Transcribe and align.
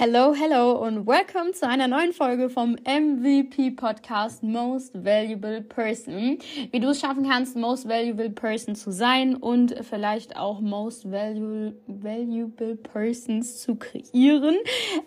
Hello, 0.00 0.32
hello 0.32 0.80
und 0.86 1.08
welcome 1.08 1.50
zu 1.50 1.66
einer 1.66 1.88
neuen 1.88 2.12
Folge 2.12 2.50
vom 2.50 2.76
MVP 2.86 3.72
Podcast 3.72 4.44
Most 4.44 4.94
Valuable 4.94 5.60
Person. 5.60 6.38
Wie 6.70 6.78
du 6.78 6.90
es 6.90 7.00
schaffen 7.00 7.28
kannst, 7.28 7.56
Most 7.56 7.88
Valuable 7.88 8.30
Person 8.30 8.76
zu 8.76 8.92
sein 8.92 9.34
und 9.34 9.74
vielleicht 9.82 10.36
auch 10.36 10.60
Most 10.60 11.10
Valuable, 11.10 11.74
valuable 11.88 12.76
Persons 12.76 13.60
zu 13.60 13.74
kreieren. 13.74 14.54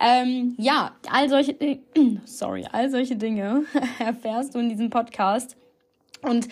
Ähm, 0.01 0.55
ja, 0.57 0.91
all 1.09 1.29
solche, 1.29 1.55
sorry, 2.25 2.67
all 2.69 2.89
solche 2.89 3.15
Dinge 3.15 3.63
erfährst 3.99 4.55
du 4.55 4.59
in 4.59 4.67
diesem 4.67 4.89
Podcast. 4.89 5.55
Und 6.23 6.47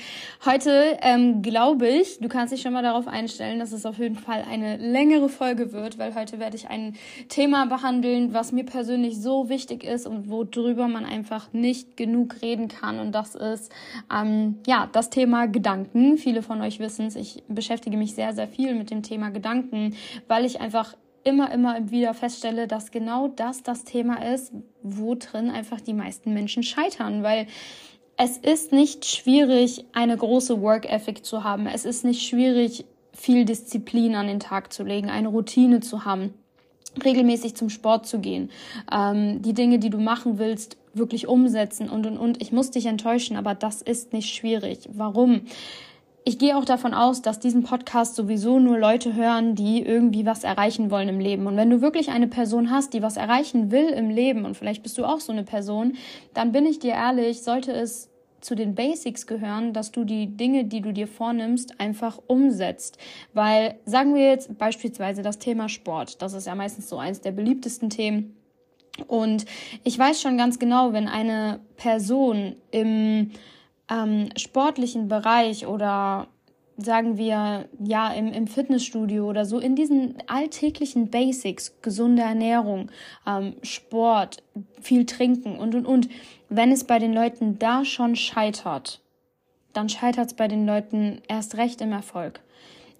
heute 0.46 0.98
ähm, 1.02 1.44
glaube 1.44 1.88
ich, 1.88 2.20
du 2.20 2.28
kannst 2.28 2.52
dich 2.52 2.62
schon 2.62 2.74
mal 2.74 2.82
darauf 2.82 3.08
einstellen, 3.08 3.60
dass 3.60 3.72
es 3.72 3.86
auf 3.86 4.00
jeden 4.00 4.16
Fall 4.16 4.44
eine 4.50 4.78
längere 4.78 5.30
Folge 5.30 5.72
wird, 5.74 6.00
weil 6.00 6.16
heute 6.16 6.40
werde 6.40 6.56
ich 6.56 6.70
ein 6.70 6.96
Thema 7.28 7.68
behandeln, 7.68 8.34
was 8.34 8.52
mir 8.52 8.66
persönlich 8.66 9.22
so 9.22 9.48
wichtig 9.48 9.84
ist 9.84 10.08
und 10.08 10.30
worüber 10.30 10.88
man 10.88 11.06
einfach 11.06 11.54
nicht 11.54 11.98
genug 11.98 12.42
reden 12.42 12.68
kann. 12.68 13.00
Und 13.00 13.12
das 13.14 13.36
ist 13.36 13.72
ähm, 14.12 14.58
ja 14.66 14.90
das 14.92 15.12
Thema 15.12 15.48
Gedanken. 15.48 16.18
Viele 16.18 16.42
von 16.42 16.62
euch 16.62 16.80
wissen 16.80 17.06
es, 17.06 17.16
ich 17.16 17.44
beschäftige 17.48 17.98
mich 17.98 18.16
sehr, 18.16 18.34
sehr 18.34 18.48
viel 18.48 18.74
mit 18.74 18.90
dem 18.90 19.04
Thema 19.04 19.30
Gedanken, 19.30 19.96
weil 20.28 20.46
ich 20.46 20.62
einfach 20.62 20.96
immer, 21.24 21.52
immer 21.52 21.92
wieder 21.92 22.14
feststelle, 22.14 22.68
dass 22.68 22.92
genau 22.92 23.28
das 23.28 23.62
das 23.62 23.84
Thema 23.84 24.24
ist, 24.34 24.52
wo 24.82 25.16
drin 25.16 25.50
einfach 25.50 25.82
die 25.82 25.94
meisten 25.94 26.34
Menschen 26.34 26.64
scheitern, 26.64 27.24
weil 27.24 27.48
es 28.22 28.38
ist 28.38 28.74
nicht 28.74 29.06
schwierig, 29.06 29.86
eine 29.94 30.18
große 30.18 30.62
Work 30.62 30.92
Ethic 30.92 31.26
zu 31.26 31.46
haben. 31.46 31.68
Es 31.68 31.86
ist 31.86 32.04
nicht 32.04 32.22
schwierig, 32.22 32.84
viel 33.14 33.46
Disziplin 33.46 34.14
an 34.14 34.28
den 34.28 34.42
Tag 34.42 34.74
zu 34.74 34.84
legen, 34.84 35.10
eine 35.10 35.30
Routine 35.30 35.80
zu 35.80 36.04
haben, 36.04 36.34
regelmäßig 37.02 37.56
zum 37.56 37.70
Sport 37.70 38.08
zu 38.08 38.20
gehen, 38.20 38.52
ähm, 38.92 39.42
die 39.42 39.54
Dinge, 39.54 39.80
die 39.80 39.90
du 39.90 40.00
machen 40.00 40.38
willst, 40.38 40.76
wirklich 40.94 41.28
umsetzen 41.28 41.90
und 41.90 42.06
und 42.06 42.18
und. 42.18 42.42
Ich 42.42 42.52
muss 42.52 42.72
dich 42.72 42.88
enttäuschen, 42.88 43.38
aber 43.38 43.56
das 43.56 43.82
ist 43.82 44.12
nicht 44.12 44.36
schwierig. 44.36 44.90
Warum? 44.92 45.44
Ich 46.30 46.38
gehe 46.38 46.56
auch 46.56 46.66
davon 46.66 46.94
aus, 46.94 47.24
dass 47.24 47.40
diesen 47.40 47.64
Podcast 47.64 48.14
sowieso 48.14 48.60
nur 48.60 48.78
Leute 48.78 49.16
hören, 49.16 49.56
die 49.56 49.82
irgendwie 49.82 50.28
was 50.28 50.44
erreichen 50.44 50.92
wollen 50.92 51.10
im 51.10 51.20
Leben. 51.20 51.48
Und 51.48 51.58
wenn 51.58 51.72
du 51.72 51.82
wirklich 51.82 52.12
eine 52.12 52.28
Person 52.28 52.70
hast, 52.70 52.94
die 52.94 53.02
was 53.02 53.18
erreichen 53.18 53.72
will 53.72 53.88
im 53.88 54.12
Leben, 54.12 54.46
und 54.46 54.56
vielleicht 54.56 54.84
bist 54.84 55.00
du 55.00 55.06
auch 55.06 55.22
so 55.22 55.32
eine 55.32 55.44
Person, 55.44 55.94
dann 56.36 56.52
bin 56.52 56.68
ich 56.68 56.78
dir 56.78 56.92
ehrlich, 56.92 57.42
sollte 57.42 57.72
es 57.72 58.12
zu 58.42 58.54
den 58.54 58.76
Basics 58.76 59.26
gehören, 59.26 59.74
dass 59.74 59.92
du 59.92 60.04
die 60.04 60.28
Dinge, 60.38 60.66
die 60.66 60.82
du 60.82 60.94
dir 60.94 61.08
vornimmst, 61.08 61.80
einfach 61.80 62.20
umsetzt. 62.28 63.00
Weil 63.34 63.80
sagen 63.86 64.14
wir 64.14 64.30
jetzt 64.30 64.56
beispielsweise 64.60 65.24
das 65.24 65.40
Thema 65.40 65.68
Sport, 65.68 66.22
das 66.22 66.34
ist 66.34 66.46
ja 66.46 66.54
meistens 66.54 66.90
so 66.90 67.00
eins 67.00 67.22
der 67.22 67.32
beliebtesten 67.32 67.90
Themen. 67.90 68.38
Und 69.08 69.46
ich 69.84 69.98
weiß 69.98 70.22
schon 70.22 70.38
ganz 70.38 70.60
genau, 70.60 70.94
wenn 70.94 71.08
eine 71.08 71.60
Person 71.76 72.56
im 72.70 73.32
ähm, 73.90 74.30
sportlichen 74.38 75.08
Bereich 75.08 75.68
oder 75.68 76.28
sagen 76.82 77.18
wir, 77.18 77.68
ja, 77.84 78.12
im, 78.14 78.32
im 78.32 78.48
Fitnessstudio 78.48 79.30
oder 79.30 79.46
so, 79.46 79.60
in 79.60 79.76
diesen 79.76 80.16
alltäglichen 80.28 81.10
Basics, 81.10 81.82
gesunde 81.82 82.22
Ernährung, 82.22 82.90
ähm, 83.28 83.56
Sport, 83.64 84.44
viel 84.82 85.06
trinken 85.06 85.58
und, 85.58 85.76
und, 85.76 85.86
und, 85.86 86.10
wenn 86.48 86.72
es 86.72 86.86
bei 86.86 86.98
den 86.98 87.14
Leuten 87.14 87.60
da 87.60 87.86
schon 87.86 88.16
scheitert, 88.16 89.02
dann 89.74 89.90
scheitert 89.90 90.28
es 90.28 90.34
bei 90.34 90.48
den 90.48 90.66
Leuten 90.66 91.22
erst 91.28 91.58
recht 91.58 91.82
im 91.82 91.92
Erfolg. 91.92 92.40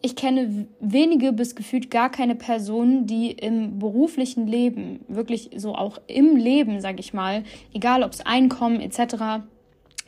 Ich 0.02 0.16
kenne 0.16 0.68
wenige 0.80 1.34
bis 1.34 1.56
gefühlt 1.56 1.92
gar 1.92 2.10
keine 2.10 2.36
Personen, 2.36 3.06
die 3.06 3.32
im 3.32 3.80
beruflichen 3.80 4.48
Leben, 4.48 5.02
wirklich 5.08 5.50
so 5.56 5.76
auch 5.76 6.00
im 6.08 6.38
Leben, 6.38 6.80
sag 6.80 7.00
ich 7.00 7.14
mal, 7.14 7.44
egal 7.74 8.04
ob 8.04 8.14
es 8.14 8.26
Einkommen 8.26 8.80
etc., 8.80 9.44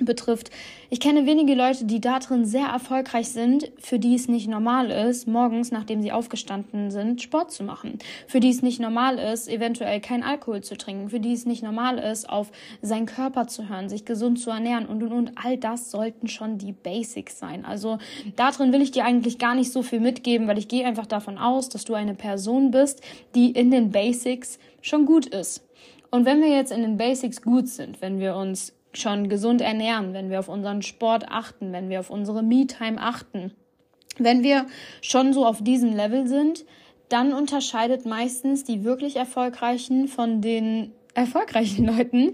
betrifft. 0.05 0.51
Ich 0.89 0.99
kenne 0.99 1.25
wenige 1.25 1.53
Leute, 1.53 1.85
die 1.85 2.01
da 2.01 2.19
drin 2.19 2.45
sehr 2.45 2.67
erfolgreich 2.67 3.29
sind, 3.29 3.71
für 3.79 3.99
die 3.99 4.15
es 4.15 4.27
nicht 4.27 4.47
normal 4.47 4.91
ist, 4.91 5.27
morgens, 5.27 5.71
nachdem 5.71 6.01
sie 6.01 6.11
aufgestanden 6.11 6.91
sind, 6.91 7.21
Sport 7.21 7.51
zu 7.51 7.63
machen. 7.63 7.99
Für 8.27 8.39
die 8.39 8.49
es 8.49 8.61
nicht 8.61 8.79
normal 8.79 9.17
ist, 9.17 9.47
eventuell 9.47 10.01
kein 10.01 10.23
Alkohol 10.23 10.61
zu 10.61 10.75
trinken. 10.75 11.09
Für 11.09 11.19
die 11.19 11.33
es 11.33 11.45
nicht 11.45 11.63
normal 11.63 11.97
ist, 11.97 12.29
auf 12.29 12.51
seinen 12.81 13.05
Körper 13.05 13.47
zu 13.47 13.69
hören, 13.69 13.89
sich 13.89 14.05
gesund 14.05 14.39
zu 14.39 14.49
ernähren 14.49 14.85
und, 14.85 15.01
und, 15.03 15.13
und. 15.13 15.31
All 15.35 15.57
das 15.57 15.91
sollten 15.91 16.27
schon 16.27 16.57
die 16.57 16.73
Basics 16.73 17.39
sein. 17.39 17.65
Also 17.65 17.97
da 18.35 18.51
drin 18.51 18.73
will 18.73 18.81
ich 18.81 18.91
dir 18.91 19.05
eigentlich 19.05 19.37
gar 19.37 19.55
nicht 19.55 19.71
so 19.71 19.83
viel 19.83 19.99
mitgeben, 19.99 20.47
weil 20.47 20.57
ich 20.57 20.67
gehe 20.67 20.85
einfach 20.85 21.07
davon 21.07 21.37
aus, 21.37 21.69
dass 21.69 21.85
du 21.85 21.93
eine 21.93 22.15
Person 22.15 22.71
bist, 22.71 23.01
die 23.35 23.51
in 23.51 23.71
den 23.71 23.91
Basics 23.91 24.59
schon 24.81 25.05
gut 25.05 25.25
ist. 25.27 25.63
Und 26.09 26.25
wenn 26.25 26.41
wir 26.41 26.49
jetzt 26.49 26.73
in 26.73 26.81
den 26.81 26.97
Basics 26.97 27.41
gut 27.41 27.69
sind, 27.69 28.01
wenn 28.01 28.19
wir 28.19 28.35
uns 28.35 28.73
schon 28.93 29.29
gesund 29.29 29.61
ernähren, 29.61 30.13
wenn 30.13 30.29
wir 30.29 30.39
auf 30.39 30.49
unseren 30.49 30.81
Sport 30.81 31.25
achten, 31.29 31.71
wenn 31.71 31.89
wir 31.89 31.99
auf 31.99 32.09
unsere 32.09 32.43
Me-Time 32.43 32.99
achten, 32.99 33.53
wenn 34.17 34.43
wir 34.43 34.65
schon 35.01 35.33
so 35.33 35.45
auf 35.45 35.63
diesem 35.63 35.93
Level 35.95 36.27
sind, 36.27 36.65
dann 37.09 37.33
unterscheidet 37.33 38.05
meistens 38.05 38.63
die 38.63 38.83
wirklich 38.83 39.15
Erfolgreichen 39.15 40.07
von 40.07 40.41
den 40.41 40.91
erfolgreichen 41.13 41.85
Leuten 41.97 42.33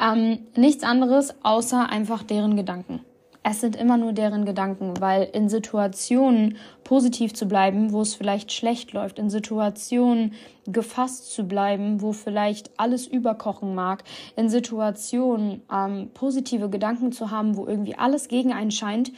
ähm, 0.00 0.46
nichts 0.56 0.84
anderes 0.84 1.34
außer 1.42 1.88
einfach 1.88 2.22
deren 2.22 2.56
Gedanken 2.56 3.00
es 3.44 3.60
sind 3.60 3.74
immer 3.74 3.96
nur 3.96 4.12
deren 4.12 4.44
Gedanken, 4.44 5.00
weil 5.00 5.28
in 5.32 5.48
Situationen 5.48 6.56
positiv 6.84 7.34
zu 7.34 7.46
bleiben, 7.46 7.92
wo 7.92 8.00
es 8.02 8.14
vielleicht 8.14 8.52
schlecht 8.52 8.92
läuft, 8.92 9.18
in 9.18 9.30
Situationen 9.30 10.34
gefasst 10.66 11.32
zu 11.32 11.44
bleiben, 11.44 12.00
wo 12.02 12.12
vielleicht 12.12 12.70
alles 12.78 13.06
überkochen 13.06 13.74
mag, 13.74 14.04
in 14.36 14.48
Situationen 14.48 15.62
ähm, 15.72 16.10
positive 16.14 16.70
Gedanken 16.70 17.10
zu 17.10 17.30
haben, 17.30 17.56
wo 17.56 17.66
irgendwie 17.66 17.96
alles 17.96 18.28
gegen 18.28 18.52
einen 18.52 18.70
scheint, 18.70 19.12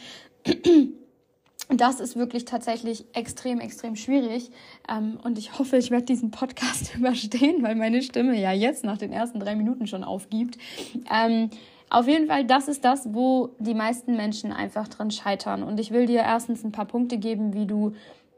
das 1.68 2.00
ist 2.00 2.16
wirklich 2.16 2.44
tatsächlich 2.44 3.04
extrem, 3.14 3.60
extrem 3.60 3.96
schwierig. 3.96 4.50
Ähm, 4.88 5.18
und 5.22 5.38
ich 5.38 5.58
hoffe, 5.58 5.76
ich 5.76 5.90
werde 5.90 6.06
diesen 6.06 6.30
Podcast 6.30 6.94
überstehen, 6.96 7.62
weil 7.62 7.74
meine 7.74 8.02
Stimme 8.02 8.38
ja 8.40 8.52
jetzt 8.52 8.84
nach 8.84 8.98
den 8.98 9.12
ersten 9.12 9.40
drei 9.40 9.54
Minuten 9.54 9.86
schon 9.86 10.04
aufgibt. 10.04 10.58
Auf 11.90 12.08
jeden 12.08 12.26
Fall, 12.26 12.44
das 12.44 12.68
ist 12.68 12.84
das, 12.84 13.12
wo 13.12 13.50
die 13.58 13.74
meisten 13.74 14.16
Menschen 14.16 14.52
einfach 14.52 14.88
drin 14.88 15.10
scheitern. 15.10 15.62
Und 15.62 15.78
ich 15.78 15.90
will 15.90 16.06
dir 16.06 16.20
erstens 16.20 16.64
ein 16.64 16.72
paar 16.72 16.86
Punkte 16.86 17.18
geben, 17.18 17.54
wie 17.54 17.66
du 17.66 17.92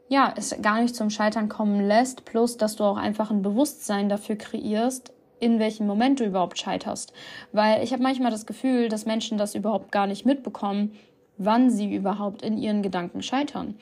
ja, 0.09 0.33
es 0.37 0.55
gar 0.62 0.81
nicht 0.81 0.95
zum 0.95 1.11
Scheitern 1.11 1.49
kommen 1.49 1.87
lässt, 1.87 2.25
plus 2.25 2.57
dass 2.57 2.77
du 2.77 2.84
auch 2.84 2.97
einfach 2.97 3.31
ein 3.31 3.43
Bewusstsein 3.43 4.09
dafür 4.09 4.37
kreierst, 4.37 5.12
in 5.41 5.59
welchem 5.59 5.87
Moment 5.87 6.21
du 6.21 6.25
überhaupt 6.25 6.59
scheiterst. 6.59 7.12
Weil 7.53 7.83
ich 7.83 7.93
habe 7.93 8.03
manchmal 8.03 8.31
das 8.31 8.47
Gefühl, 8.47 8.89
dass 8.89 9.07
Menschen 9.07 9.37
das 9.39 9.55
überhaupt 9.55 9.91
gar 9.93 10.07
nicht 10.07 10.25
mitbekommen, 10.25 10.93
wann 11.39 11.71
sie 11.71 11.95
überhaupt 11.95 12.43
in 12.43 12.57
ihren 12.57 12.83
Gedanken 12.83 13.23
scheitern. 13.23 13.75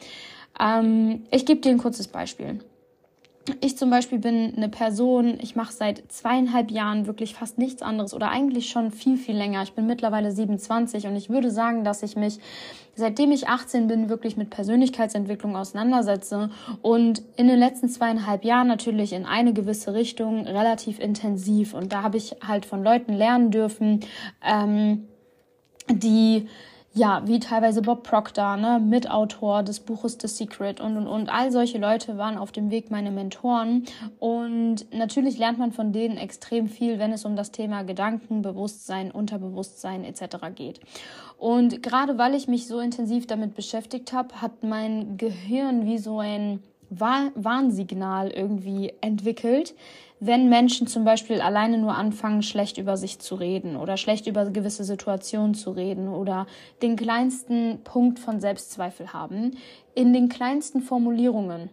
Ähm, 0.59 1.25
ich 1.31 1.47
gebe 1.47 1.61
dir 1.61 1.71
ein 1.71 1.79
kurzes 1.79 2.09
Beispiel. 2.09 2.61
Ich 3.61 3.77
zum 3.77 3.91
Beispiel 3.91 4.19
bin 4.19 4.55
eine 4.57 4.71
Person, 4.71 5.39
ich 5.41 5.55
mache 5.55 5.73
seit 5.73 6.11
zweieinhalb 6.11 6.71
Jahren 6.71 7.07
wirklich 7.07 7.35
fast 7.35 7.59
nichts 7.59 7.83
anderes 7.83 8.15
oder 8.15 8.31
eigentlich 8.31 8.71
schon 8.71 8.91
viel, 8.91 9.19
viel 9.19 9.37
länger. 9.37 9.63
Ich 9.63 9.75
bin 9.75 9.87
mittlerweile 9.87 10.33
27 10.33 11.07
und 11.07 11.17
ich 11.17 11.29
würde 11.29 11.51
sagen, 11.51 11.85
dass 11.85 12.03
ich 12.03 12.17
mich 12.17 12.39
seitdem 12.97 13.33
ich 13.33 13.49
18 13.49 13.87
bin 13.87 14.09
wirklich 14.09 14.37
mit 14.37 14.51
Persönlichkeitsentwicklung 14.51 15.57
auseinandersetze 15.57 16.51
und 16.83 17.23
in 17.37 17.49
den 17.49 17.59
letzten 17.59 17.89
zweieinhalb 17.89 18.45
Jahren 18.45 18.69
natürlich 18.69 19.13
in 19.13 19.27
eine 19.27 19.53
gewisse 19.53 19.95
Richtung 19.95 20.47
relativ 20.47 20.99
intensiv. 20.99 21.75
Und 21.75 21.93
da 21.93 22.03
habe 22.03 22.17
ich 22.17 22.37
halt 22.47 22.67
von 22.67 22.83
Leuten 22.83 23.13
lernen 23.13 23.51
dürfen, 23.51 24.01
ähm, 24.43 25.09
die 25.91 26.49
ja, 26.95 27.23
wie 27.27 27.41
teilweise 27.41 27.83
Bob 27.83 28.05
Proctor, 28.05 28.57
ne, 28.57 28.79
Mitautor 28.79 29.65
des 29.65 29.81
Buches 29.81 30.17
The 30.21 30.29
Secret 30.29 30.81
und, 30.81 30.97
und, 30.97 31.09
und 31.09 31.29
all 31.29 31.51
solche 31.51 31.79
Leute 31.79 32.17
waren 32.19 32.39
auf 32.39 32.53
dem 32.53 32.71
Weg 32.71 32.93
meine 32.93 33.11
Mentoren 33.11 33.85
und 34.21 34.87
natürlich 34.95 35.37
lernt 35.37 35.59
man 35.59 35.73
von 35.73 35.93
denen 35.93 36.17
extrem 36.17 36.69
viel, 36.69 37.01
wenn 37.01 37.13
es 37.13 37.25
um 37.25 37.35
das 37.35 37.51
Thema 37.51 37.83
Gedanken, 37.83 38.43
Bewusstsein, 38.43 39.11
Unterbewusstsein 39.11 40.05
etc. 40.05 40.37
geht. 40.55 40.81
Und 41.37 41.83
gerade 41.83 42.17
weil 42.17 42.35
ich 42.35 42.47
mich 42.47 42.69
so 42.69 42.79
intensiv 42.79 43.27
damit 43.27 43.55
beschäftigt 43.55 44.13
habe, 44.13 44.41
hat 44.41 44.63
mein 44.63 45.17
Gehirn 45.17 45.87
wie 45.87 45.99
so 45.99 46.21
ein 46.21 46.63
Warnsignal 46.91 48.31
irgendwie 48.31 48.93
entwickelt, 49.01 49.75
wenn 50.21 50.49
Menschen 50.49 50.87
zum 50.87 51.05
Beispiel 51.05 51.41
alleine 51.41 51.79
nur 51.79 51.95
anfangen, 51.95 52.43
schlecht 52.43 52.79
über 52.79 52.97
sich 52.97 53.19
zu 53.19 53.35
reden 53.35 53.77
oder 53.77 53.97
schlecht 53.97 54.27
über 54.27 54.47
gewisse 54.51 54.85
Situationen 54.85 55.55
zu 55.55 55.71
reden 55.73 56.09
oder 56.09 56.47
den 56.83 56.97
kleinsten 56.97 57.81
Punkt 57.85 58.19
von 58.19 58.41
Selbstzweifel 58.41 59.13
haben, 59.13 59.57
in 59.95 60.13
den 60.13 60.29
kleinsten 60.29 60.81
Formulierungen. 60.81 61.71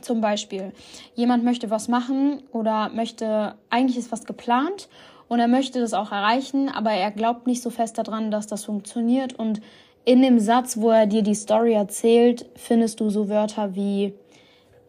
Zum 0.00 0.20
Beispiel, 0.20 0.72
jemand 1.14 1.44
möchte 1.44 1.70
was 1.70 1.88
machen 1.88 2.42
oder 2.52 2.88
möchte, 2.88 3.54
eigentlich 3.70 3.98
ist 3.98 4.10
was 4.10 4.24
geplant 4.24 4.88
und 5.28 5.38
er 5.38 5.48
möchte 5.48 5.80
das 5.80 5.94
auch 5.94 6.12
erreichen, 6.12 6.68
aber 6.68 6.90
er 6.90 7.10
glaubt 7.10 7.46
nicht 7.46 7.62
so 7.62 7.70
fest 7.70 7.98
daran, 7.98 8.30
dass 8.30 8.46
das 8.46 8.64
funktioniert 8.64 9.32
und 9.34 9.60
in 10.04 10.22
dem 10.22 10.38
Satz, 10.38 10.76
wo 10.76 10.90
er 10.90 11.06
dir 11.06 11.22
die 11.22 11.34
Story 11.34 11.72
erzählt, 11.72 12.46
findest 12.56 13.00
du 13.00 13.08
so 13.10 13.28
Wörter 13.28 13.74
wie 13.74 14.14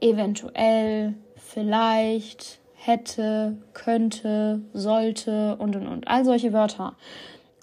eventuell, 0.01 1.15
vielleicht, 1.35 2.59
hätte, 2.75 3.57
könnte, 3.73 4.61
sollte 4.73 5.55
und 5.57 5.75
und 5.75 5.87
und. 5.87 6.07
All 6.07 6.25
solche 6.25 6.53
Wörter. 6.53 6.95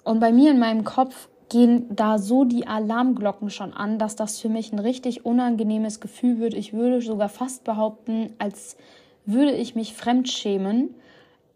Und 0.03 0.19
bei 0.19 0.31
mir 0.31 0.51
in 0.51 0.59
meinem 0.59 0.83
Kopf 0.83 1.29
gehen 1.49 1.85
da 1.95 2.17
so 2.17 2.43
die 2.43 2.67
Alarmglocken 2.67 3.49
schon 3.49 3.73
an, 3.73 3.99
dass 3.99 4.15
das 4.15 4.39
für 4.39 4.49
mich 4.49 4.73
ein 4.73 4.79
richtig 4.79 5.25
unangenehmes 5.25 5.99
Gefühl 5.99 6.39
wird. 6.39 6.55
Ich 6.55 6.73
würde 6.73 7.01
sogar 7.01 7.29
fast 7.29 7.63
behaupten, 7.63 8.33
als 8.39 8.75
würde 9.25 9.51
ich 9.51 9.75
mich 9.75 9.93
fremdschämen. 9.93 10.95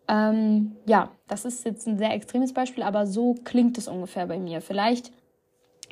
Ähm, 0.07 0.75
ja, 0.85 1.09
das 1.27 1.43
ist 1.43 1.65
jetzt 1.65 1.87
ein 1.87 1.97
sehr 1.97 2.13
extremes 2.13 2.53
Beispiel, 2.53 2.83
aber 2.83 3.07
so 3.07 3.35
klingt 3.43 3.77
es 3.77 3.87
ungefähr 3.87 4.27
bei 4.27 4.39
mir. 4.39 4.61
Vielleicht 4.61 5.11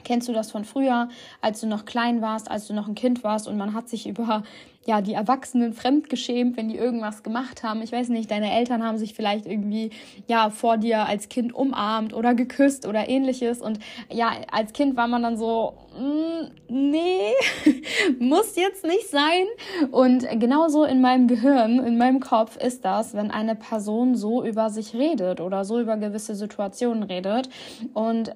Kennst 0.04 0.28
du 0.28 0.34
das 0.34 0.52
von 0.52 0.66
früher, 0.66 1.10
als 1.42 1.62
du 1.62 1.68
noch 1.68 1.86
klein 1.86 2.22
warst, 2.22 2.52
als 2.52 2.68
du 2.68 2.74
noch 2.74 2.88
ein 2.88 2.96
Kind 2.96 3.24
warst 3.24 3.48
und 3.48 3.58
man 3.58 3.74
hat 3.74 3.90
sich 3.90 4.08
über 4.08 4.44
ja, 4.88 5.02
die 5.02 5.14
Erwachsenen 5.14 5.74
fremdgeschämt, 5.74 6.58
wenn 6.58 6.70
die 6.70 6.78
irgendwas 6.78 7.24
gemacht 7.24 7.64
haben. 7.64 7.82
Ich 7.82 7.92
weiß 7.92 8.10
nicht, 8.10 8.30
deine 8.30 8.54
Eltern 8.54 8.84
haben 8.84 9.00
sich 9.00 9.16
vielleicht 9.16 9.48
irgendwie 9.48 9.90
ja 10.28 10.52
vor 10.52 10.78
dir 10.78 11.08
als 11.08 11.28
Kind 11.28 11.56
umarmt 11.56 12.14
oder 12.14 12.36
geküsst 12.36 12.86
oder 12.86 13.10
ähnliches. 13.10 13.62
Und 13.62 13.80
ja, 14.12 14.32
als 14.52 14.74
Kind 14.74 14.96
war 14.96 15.08
man 15.08 15.24
dann 15.24 15.38
so 15.38 15.74
mm, 15.98 16.52
nee, 16.68 17.34
muss 18.20 18.56
jetzt 18.56 18.86
nicht 18.86 19.10
sein. 19.10 19.46
Und 19.90 20.28
genauso 20.40 20.84
in 20.86 21.02
meinem 21.02 21.28
Gehirn, 21.28 21.80
in 21.80 21.98
meinem 21.98 22.20
Kopf 22.20 22.56
ist 22.56 22.86
das, 22.86 23.16
wenn 23.16 23.32
eine 23.32 23.56
Person 23.56 24.16
so 24.16 24.46
über 24.46 24.70
sich 24.70 24.94
redet 24.94 25.42
oder 25.42 25.66
so 25.66 25.80
über 25.80 25.98
gewisse 25.98 26.36
Situationen 26.36 27.02
redet. 27.02 27.50
Und 27.96 28.36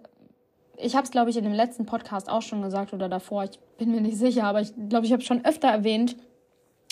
ich 0.82 0.96
habe 0.96 1.04
es, 1.04 1.12
glaube 1.12 1.30
ich, 1.30 1.38
in 1.38 1.44
dem 1.44 1.54
letzten 1.54 1.86
Podcast 1.86 2.30
auch 2.30 2.42
schon 2.42 2.62
gesagt 2.62 2.94
oder 2.94 3.10
davor, 3.10 3.44
ich 3.44 3.60
bin 3.78 3.92
mir 3.92 4.02
nicht 4.02 4.18
sicher, 4.18 4.46
aber 4.46 4.62
ich 4.62 4.74
glaube, 4.90 5.06
ich 5.06 5.14
habe 5.14 5.22
schon 5.22 5.44
öfter 5.46 5.68
erwähnt, 5.68 6.16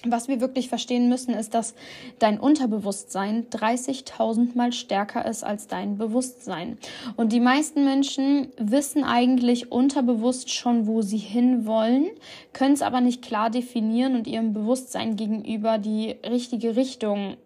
was 0.04 0.28
wir 0.28 0.42
wirklich 0.42 0.70
verstehen 0.70 1.10
müssen, 1.10 1.34
ist, 1.34 1.56
dass 1.56 1.74
dein 2.20 2.40
Unterbewusstsein 2.40 3.50
30.000 3.50 4.56
Mal 4.56 4.72
stärker 4.72 5.26
ist 5.26 5.44
als 5.44 5.68
dein 5.68 5.98
Bewusstsein. 5.98 6.78
Und 7.16 7.32
die 7.32 7.40
meisten 7.40 7.84
Menschen 7.84 8.52
wissen 8.58 9.04
eigentlich 9.04 9.72
unterbewusst 9.72 10.52
schon, 10.52 10.86
wo 10.86 11.02
sie 11.02 11.18
hinwollen, 11.18 12.08
können 12.54 12.74
es 12.74 12.84
aber 12.84 13.02
nicht 13.02 13.24
klar 13.24 13.50
definieren 13.50 14.16
und 14.16 14.28
ihrem 14.28 14.54
Bewusstsein 14.54 15.16
gegenüber 15.16 15.80
die 15.80 16.12
richtige 16.30 16.76
Richtung 16.76 17.38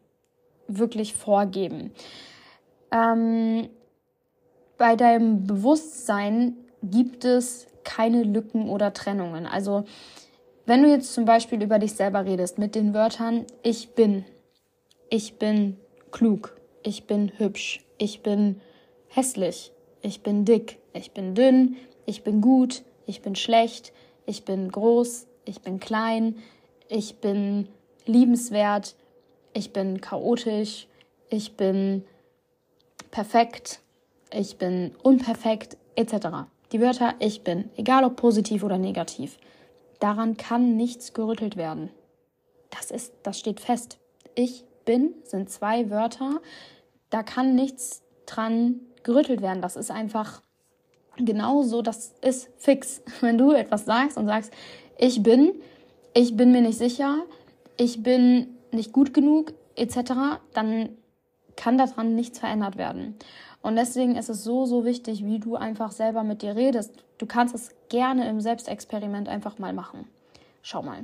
wirklich 0.67 1.13
vorgeben. 1.13 1.91
Ähm, 2.91 3.69
bei 4.81 4.95
deinem 4.95 5.45
Bewusstsein 5.45 6.57
gibt 6.81 7.23
es 7.23 7.67
keine 7.83 8.23
Lücken 8.23 8.67
oder 8.67 8.93
Trennungen. 8.93 9.45
Also 9.45 9.85
wenn 10.65 10.81
du 10.81 10.89
jetzt 10.89 11.13
zum 11.13 11.23
Beispiel 11.23 11.61
über 11.61 11.77
dich 11.77 11.93
selber 11.93 12.25
redest 12.25 12.57
mit 12.57 12.73
den 12.73 12.95
Wörtern 12.95 13.45
ich 13.61 13.89
bin, 13.89 14.25
ich 15.11 15.35
bin 15.35 15.77
klug, 16.09 16.59
ich 16.81 17.05
bin 17.05 17.31
hübsch, 17.37 17.85
ich 17.99 18.23
bin 18.23 18.59
hässlich, 19.07 19.71
ich 20.01 20.23
bin 20.23 20.45
dick, 20.45 20.79
ich 20.93 21.11
bin 21.11 21.35
dünn, 21.35 21.75
ich 22.07 22.23
bin 22.23 22.41
gut, 22.41 22.81
ich 23.05 23.21
bin 23.21 23.35
schlecht, 23.35 23.93
ich 24.25 24.45
bin 24.45 24.71
groß, 24.71 25.27
ich 25.45 25.61
bin 25.61 25.79
klein, 25.79 26.37
ich 26.89 27.17
bin 27.17 27.67
liebenswert, 28.07 28.95
ich 29.53 29.73
bin 29.73 30.01
chaotisch, 30.01 30.87
ich 31.29 31.55
bin 31.55 32.03
perfekt, 33.11 33.79
ich 34.33 34.57
bin 34.57 34.95
unperfekt, 35.03 35.77
etc. 35.95 36.47
Die 36.71 36.81
Wörter 36.81 37.15
ich 37.19 37.43
bin, 37.43 37.69
egal 37.75 38.03
ob 38.03 38.15
positiv 38.15 38.63
oder 38.63 38.77
negativ, 38.77 39.37
daran 39.99 40.37
kann 40.37 40.75
nichts 40.75 41.13
gerüttelt 41.13 41.57
werden. 41.57 41.89
Das 42.69 42.91
ist, 42.91 43.13
das 43.23 43.37
steht 43.37 43.59
fest. 43.59 43.99
Ich 44.35 44.63
bin 44.85 45.13
sind 45.23 45.49
zwei 45.49 45.89
Wörter, 45.89 46.41
da 47.09 47.23
kann 47.23 47.55
nichts 47.55 48.01
dran 48.25 48.79
gerüttelt 49.03 49.41
werden. 49.41 49.61
Das 49.61 49.75
ist 49.75 49.91
einfach 49.91 50.41
genauso, 51.17 51.81
das 51.81 52.13
ist 52.21 52.49
fix. 52.57 53.01
Wenn 53.21 53.37
du 53.37 53.51
etwas 53.51 53.85
sagst 53.85 54.17
und 54.17 54.27
sagst, 54.27 54.51
ich 54.97 55.21
bin, 55.21 55.53
ich 56.13 56.35
bin 56.35 56.51
mir 56.51 56.61
nicht 56.61 56.77
sicher, 56.77 57.19
ich 57.77 58.01
bin 58.03 58.57
nicht 58.71 58.93
gut 58.93 59.13
genug, 59.13 59.53
etc., 59.75 60.39
dann 60.53 60.89
kann 61.55 61.77
daran 61.77 62.15
nichts 62.15 62.39
verändert 62.39 62.77
werden. 62.77 63.15
Und 63.61 63.75
deswegen 63.75 64.15
ist 64.15 64.29
es 64.29 64.43
so, 64.43 64.65
so 64.65 64.85
wichtig, 64.85 65.23
wie 65.23 65.39
du 65.39 65.55
einfach 65.55 65.91
selber 65.91 66.23
mit 66.23 66.41
dir 66.41 66.55
redest. 66.55 66.93
Du 67.17 67.25
kannst 67.25 67.53
es 67.53 67.69
gerne 67.89 68.27
im 68.27 68.41
Selbstexperiment 68.41 69.29
einfach 69.29 69.59
mal 69.59 69.73
machen. 69.73 70.07
Schau 70.63 70.81
mal. 70.81 71.03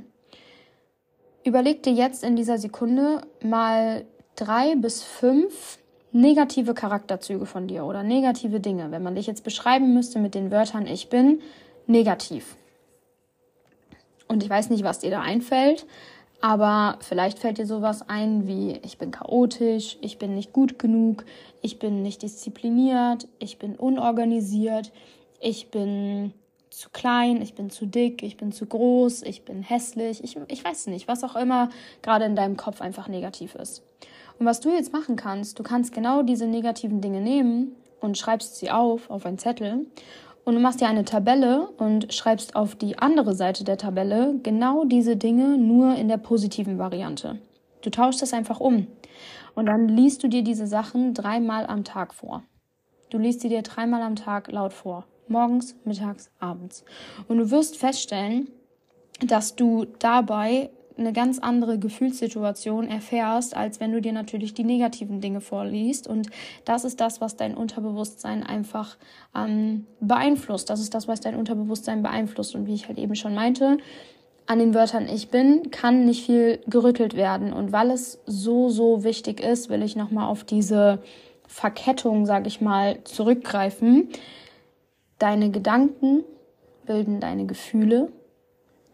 Überleg 1.44 1.82
dir 1.82 1.92
jetzt 1.92 2.24
in 2.24 2.36
dieser 2.36 2.58
Sekunde 2.58 3.22
mal 3.42 4.04
drei 4.34 4.74
bis 4.74 5.02
fünf 5.02 5.78
negative 6.10 6.74
Charakterzüge 6.74 7.46
von 7.46 7.68
dir 7.68 7.84
oder 7.84 8.02
negative 8.02 8.60
Dinge. 8.60 8.90
Wenn 8.90 9.02
man 9.02 9.14
dich 9.14 9.26
jetzt 9.26 9.44
beschreiben 9.44 9.94
müsste 9.94 10.18
mit 10.18 10.34
den 10.34 10.50
Wörtern 10.50 10.86
ich 10.86 11.08
bin, 11.08 11.40
negativ. 11.86 12.56
Und 14.26 14.42
ich 14.42 14.50
weiß 14.50 14.70
nicht, 14.70 14.84
was 14.84 14.98
dir 14.98 15.10
da 15.10 15.20
einfällt, 15.20 15.86
aber 16.40 16.98
vielleicht 17.00 17.38
fällt 17.38 17.58
dir 17.58 17.66
sowas 17.66 18.08
ein 18.08 18.46
wie 18.46 18.78
ich 18.84 18.98
bin 18.98 19.10
chaotisch, 19.10 19.98
ich 20.00 20.18
bin 20.18 20.34
nicht 20.34 20.52
gut 20.52 20.78
genug, 20.78 21.24
ich 21.62 21.78
bin 21.78 22.02
nicht 22.02 22.22
diszipliniert, 22.22 23.26
ich 23.38 23.58
bin 23.58 23.74
unorganisiert, 23.74 24.92
ich 25.40 25.70
bin 25.70 26.32
zu 26.70 26.90
klein, 26.90 27.42
ich 27.42 27.54
bin 27.54 27.70
zu 27.70 27.86
dick, 27.86 28.22
ich 28.22 28.36
bin 28.36 28.52
zu 28.52 28.66
groß, 28.66 29.22
ich 29.22 29.44
bin 29.44 29.62
hässlich, 29.62 30.22
ich, 30.22 30.38
ich 30.46 30.64
weiß 30.64 30.86
nicht, 30.88 31.08
was 31.08 31.24
auch 31.24 31.34
immer 31.34 31.70
gerade 32.02 32.24
in 32.24 32.36
deinem 32.36 32.56
Kopf 32.56 32.80
einfach 32.80 33.08
negativ 33.08 33.56
ist. 33.56 33.82
Und 34.38 34.46
was 34.46 34.60
du 34.60 34.70
jetzt 34.70 34.92
machen 34.92 35.16
kannst, 35.16 35.58
du 35.58 35.64
kannst 35.64 35.92
genau 35.92 36.22
diese 36.22 36.46
negativen 36.46 37.00
Dinge 37.00 37.20
nehmen 37.20 37.74
und 38.00 38.16
schreibst 38.16 38.56
sie 38.56 38.70
auf 38.70 39.10
auf 39.10 39.26
einen 39.26 39.38
Zettel 39.38 39.86
und 40.48 40.54
du 40.54 40.60
machst 40.60 40.80
dir 40.80 40.88
eine 40.88 41.04
Tabelle 41.04 41.68
und 41.76 42.14
schreibst 42.14 42.56
auf 42.56 42.74
die 42.74 42.98
andere 42.98 43.34
Seite 43.34 43.64
der 43.64 43.76
Tabelle 43.76 44.40
genau 44.42 44.86
diese 44.86 45.14
Dinge 45.14 45.58
nur 45.58 45.94
in 45.94 46.08
der 46.08 46.16
positiven 46.16 46.78
Variante. 46.78 47.38
Du 47.82 47.90
tauschst 47.90 48.22
das 48.22 48.32
einfach 48.32 48.58
um. 48.58 48.86
Und 49.54 49.66
dann 49.66 49.88
liest 49.88 50.22
du 50.22 50.28
dir 50.28 50.42
diese 50.42 50.66
Sachen 50.66 51.12
dreimal 51.12 51.66
am 51.66 51.84
Tag 51.84 52.14
vor. 52.14 52.44
Du 53.10 53.18
liest 53.18 53.42
sie 53.42 53.50
dir 53.50 53.60
dreimal 53.60 54.00
am 54.00 54.16
Tag 54.16 54.50
laut 54.50 54.72
vor. 54.72 55.04
Morgens, 55.28 55.76
mittags, 55.84 56.30
abends. 56.38 56.82
Und 57.28 57.36
du 57.36 57.50
wirst 57.50 57.76
feststellen, 57.76 58.48
dass 59.20 59.54
du 59.54 59.84
dabei 59.98 60.70
eine 60.98 61.12
ganz 61.12 61.38
andere 61.38 61.78
Gefühlssituation 61.78 62.88
erfährst, 62.88 63.56
als 63.56 63.80
wenn 63.80 63.92
du 63.92 64.00
dir 64.00 64.12
natürlich 64.12 64.54
die 64.54 64.64
negativen 64.64 65.20
Dinge 65.20 65.40
vorliest. 65.40 66.06
Und 66.06 66.30
das 66.64 66.84
ist 66.84 67.00
das, 67.00 67.20
was 67.20 67.36
dein 67.36 67.54
Unterbewusstsein 67.54 68.42
einfach 68.42 68.96
ähm, 69.34 69.86
beeinflusst. 70.00 70.70
Das 70.70 70.80
ist 70.80 70.94
das, 70.94 71.08
was 71.08 71.20
dein 71.20 71.36
Unterbewusstsein 71.36 72.02
beeinflusst. 72.02 72.54
Und 72.54 72.66
wie 72.66 72.74
ich 72.74 72.88
halt 72.88 72.98
eben 72.98 73.14
schon 73.14 73.34
meinte, 73.34 73.78
an 74.46 74.58
den 74.58 74.74
Wörtern 74.74 75.08
ich 75.08 75.28
bin 75.28 75.70
kann 75.70 76.04
nicht 76.04 76.24
viel 76.26 76.60
gerüttelt 76.66 77.14
werden. 77.14 77.52
Und 77.52 77.70
weil 77.70 77.90
es 77.90 78.20
so, 78.26 78.68
so 78.68 79.04
wichtig 79.04 79.40
ist, 79.40 79.68
will 79.68 79.82
ich 79.82 79.94
nochmal 79.94 80.28
auf 80.28 80.42
diese 80.44 81.00
Verkettung, 81.46 82.26
sage 82.26 82.48
ich 82.48 82.60
mal, 82.60 83.02
zurückgreifen. 83.04 84.08
Deine 85.18 85.50
Gedanken 85.50 86.24
bilden 86.86 87.20
deine 87.20 87.46
Gefühle. 87.46 88.10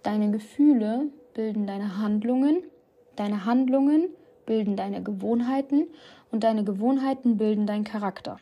Deine 0.02 0.30
Gefühle 0.30 1.08
bilden 1.34 1.66
deine 1.66 1.98
Handlungen, 1.98 2.62
deine 3.16 3.44
Handlungen 3.44 4.08
bilden 4.46 4.76
deine 4.76 5.02
Gewohnheiten 5.02 5.86
und 6.30 6.44
deine 6.44 6.64
Gewohnheiten 6.64 7.36
bilden 7.36 7.66
deinen 7.66 7.84
Charakter. 7.84 8.38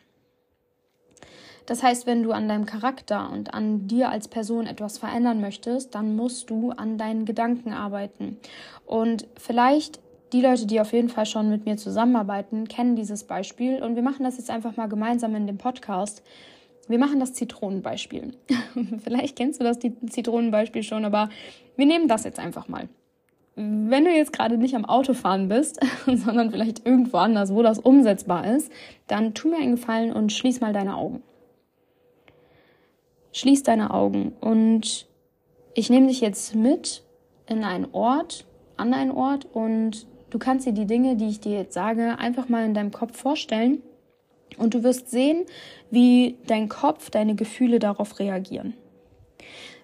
Das 1.67 1.83
heißt, 1.83 2.07
wenn 2.07 2.23
du 2.23 2.33
an 2.33 2.49
deinem 2.49 2.67
Charakter 2.67 3.31
und 3.31 3.55
an 3.55 3.87
dir 3.87 4.11
als 4.11 4.29
Person 4.29 4.67
etwas 4.67 4.99
verändern 4.99 5.41
möchtest, 5.41 5.95
dann 5.95 6.17
musst 6.17 6.51
du 6.51 6.71
an 6.71 6.99
deinen 6.99 7.25
Gedanken 7.25 7.73
arbeiten. 7.73 8.39
Und 8.85 9.29
vielleicht 9.37 10.01
die 10.33 10.41
Leute, 10.41 10.67
die 10.67 10.81
auf 10.81 10.93
jeden 10.93 11.09
Fall 11.09 11.27
schon 11.27 11.51
mit 11.51 11.67
mir 11.67 11.77
zusammenarbeiten, 11.77 12.67
kennen 12.67 12.97
dieses 12.97 13.25
Beispiel 13.25 13.83
und 13.83 13.97
wir 13.97 14.03
machen 14.03 14.25
das 14.25 14.39
jetzt 14.39 14.51
einfach 14.51 14.77
mal 14.77 14.89
gemeinsam 14.89 15.35
in 15.35 15.47
dem 15.47 15.59
Podcast. 15.59 16.23
Wir 16.89 16.99
machen 16.99 17.21
das 17.21 17.35
Zitronenbeispiel. 17.35 18.33
Vielleicht 19.05 19.37
kennst 19.37 19.61
du 19.61 19.65
das 19.65 19.79
Zitronenbeispiel 19.79 20.83
schon, 20.83 21.05
aber 21.05 21.29
wir 21.77 21.87
nehmen 21.87 22.09
das 22.09 22.25
jetzt 22.25 22.39
einfach 22.39 22.69
mal. 22.69 22.89
Wenn 23.55 24.05
du 24.05 24.11
jetzt 24.11 24.33
gerade 24.33 24.57
nicht 24.57 24.75
am 24.75 24.85
Autofahren 24.85 25.49
bist, 25.49 25.79
sondern 26.07 26.51
vielleicht 26.51 26.87
irgendwo 26.87 27.19
anders, 27.19 27.53
wo 27.53 27.63
das 27.63 27.79
umsetzbar 27.79 28.47
ist, 28.57 28.73
dann 29.07 29.35
tu 29.35 29.49
mir 29.49 29.59
einen 29.59 29.77
Gefallen 29.77 30.13
und 30.13 30.33
schließ 30.33 30.61
mal 30.61 30.73
deine 30.73 30.97
Augen. 30.97 31.23
Schließ 33.33 33.63
deine 33.63 33.93
Augen 33.93 34.33
und 34.41 35.07
ich 35.75 35.91
nehme 35.91 36.09
dich 36.09 36.21
jetzt 36.21 36.55
mit 36.55 37.03
in 37.47 37.65
einen 37.65 37.89
Ort, 37.93 38.47
an 38.77 38.95
einen 38.95 39.11
Ort 39.11 39.47
und 39.53 40.07
du 40.31 40.39
kannst 40.39 40.67
dir 40.67 40.73
die 40.73 40.87
Dinge, 40.87 41.17
die 41.17 41.29
ich 41.29 41.41
dir 41.41 41.53
jetzt 41.53 41.75
sage, 41.75 42.19
einfach 42.19 42.49
mal 42.49 42.65
in 42.65 42.75
deinem 42.75 42.91
Kopf 42.91 43.17
vorstellen 43.17 43.83
und 44.59 44.75
du 44.75 44.83
wirst 44.83 45.11
sehen, 45.11 45.45
wie 45.91 46.37
dein 46.47 46.69
Kopf, 46.69 47.11
deine 47.11 47.35
Gefühle 47.35 47.79
darauf 47.79 48.19
reagieren. 48.19 48.75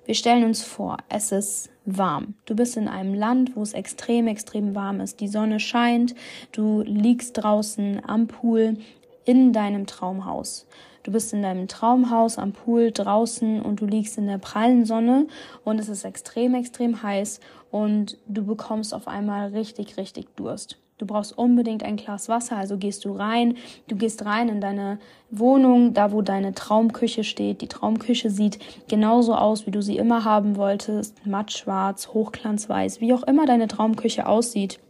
Wir 0.05 0.15
stellen 0.15 0.45
uns 0.45 0.63
vor, 0.63 0.97
es 1.11 1.33
ist 1.33 1.69
warm. 1.85 2.35
Du 2.47 2.57
bist 2.57 2.79
in 2.79 2.89
einem 2.89 3.13
Land, 3.13 3.57
wo 3.57 3.63
es 3.63 3.75
extrem, 3.75 4.27
extrem 4.27 4.75
warm 4.75 5.01
ist. 5.01 5.21
Die 5.21 5.29
Sonne 5.29 5.61
scheint, 5.61 6.15
du 6.53 6.81
liegst 6.81 7.37
draußen 7.37 8.03
am 8.07 8.27
Pool 8.27 8.79
in 9.27 9.53
deinem 9.53 9.87
Traumhaus. 9.87 10.67
Du 11.03 11.13
bist 11.13 11.33
in 11.33 11.43
deinem 11.43 11.69
Traumhaus 11.69 12.39
am 12.39 12.53
Pool 12.53 12.91
draußen 12.91 13.61
und 13.61 13.81
du 13.81 13.87
liegst 13.87 14.17
in 14.19 14.27
der 14.27 14.39
prallen 14.39 14.85
Sonne 14.85 15.27
und 15.65 15.79
es 15.79 15.89
ist 15.89 16.05
extrem, 16.05 16.55
extrem 16.55 17.03
heiß 17.03 17.41
und 17.71 18.17
du 18.27 18.45
bekommst 18.45 18.95
auf 18.95 19.09
einmal 19.09 19.49
richtig, 19.49 19.99
richtig 19.99 20.35
Durst. 20.37 20.79
Du 20.99 21.07
brauchst 21.07 21.39
unbedingt 21.39 21.85
ein 21.85 21.97
Glas 21.97 22.29
Wasser, 22.29 22.57
also 22.57 22.77
gehst 22.77 23.05
du 23.05 23.13
rein, 23.13 23.57
du 23.87 23.95
gehst 23.95 24.25
rein 24.25 24.49
in 24.49 24.61
deine 24.61 24.99
Wohnung, 25.31 25.95
da 25.95 26.11
wo 26.11 26.23
deine 26.23 26.55
Traumküche 26.55 27.23
steht. 27.23 27.61
Die 27.61 27.69
Traumküche 27.69 28.31
sieht 28.31 28.59
genauso 28.89 29.37
aus, 29.37 29.65
wie 29.67 29.71
du 29.71 29.81
sie 29.81 29.97
immer 29.97 30.25
haben 30.25 30.57
wolltest, 30.57 31.25
mattschwarz, 31.25 32.09
hochglanzweiß, 32.09 33.01
wie 33.01 33.15
auch 33.15 33.23
immer 33.23 33.47
deine 33.47 33.69
Traumküche 33.69 34.27
aussieht. 34.27 34.81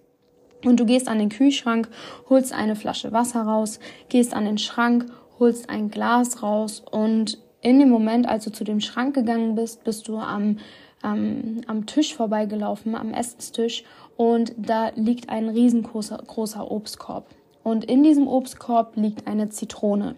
Und 0.65 0.81
du 0.81 0.87
gehst 0.87 1.09
an 1.09 1.19
den 1.19 1.29
Kühlschrank, 1.29 1.89
holst 2.31 2.55
eine 2.55 2.75
Flasche 2.75 3.13
Wasser 3.13 3.43
raus, 3.43 3.79
gehst 4.09 4.35
an 4.35 4.47
den 4.47 4.59
Schrank, 4.59 5.07
holst 5.39 5.69
ein 5.69 5.91
Glas 5.91 6.43
raus 6.43 6.83
und 6.91 7.39
in 7.61 7.79
dem 7.79 7.91
Moment, 7.91 8.29
als 8.29 8.45
du 8.45 8.53
zu 8.53 8.65
dem 8.65 8.81
Schrank 8.81 9.15
gegangen 9.15 9.55
bist, 9.57 9.85
bist 9.85 10.09
du 10.09 10.17
am, 10.19 10.59
ähm, 11.05 11.61
am 11.67 11.87
Tisch 11.87 12.15
vorbeigelaufen, 12.15 12.95
am 12.95 13.13
Essenstisch 13.13 13.85
und 14.19 14.53
da 14.59 14.91
liegt 14.97 15.31
ein 15.31 15.49
riesengroßer 15.49 16.19
großer 16.27 16.71
Obstkorb. 16.71 17.25
Und 17.63 17.85
in 17.85 18.03
diesem 18.03 18.27
Obstkorb 18.27 18.97
liegt 18.97 19.29
eine 19.29 19.49
Zitrone. 19.49 20.17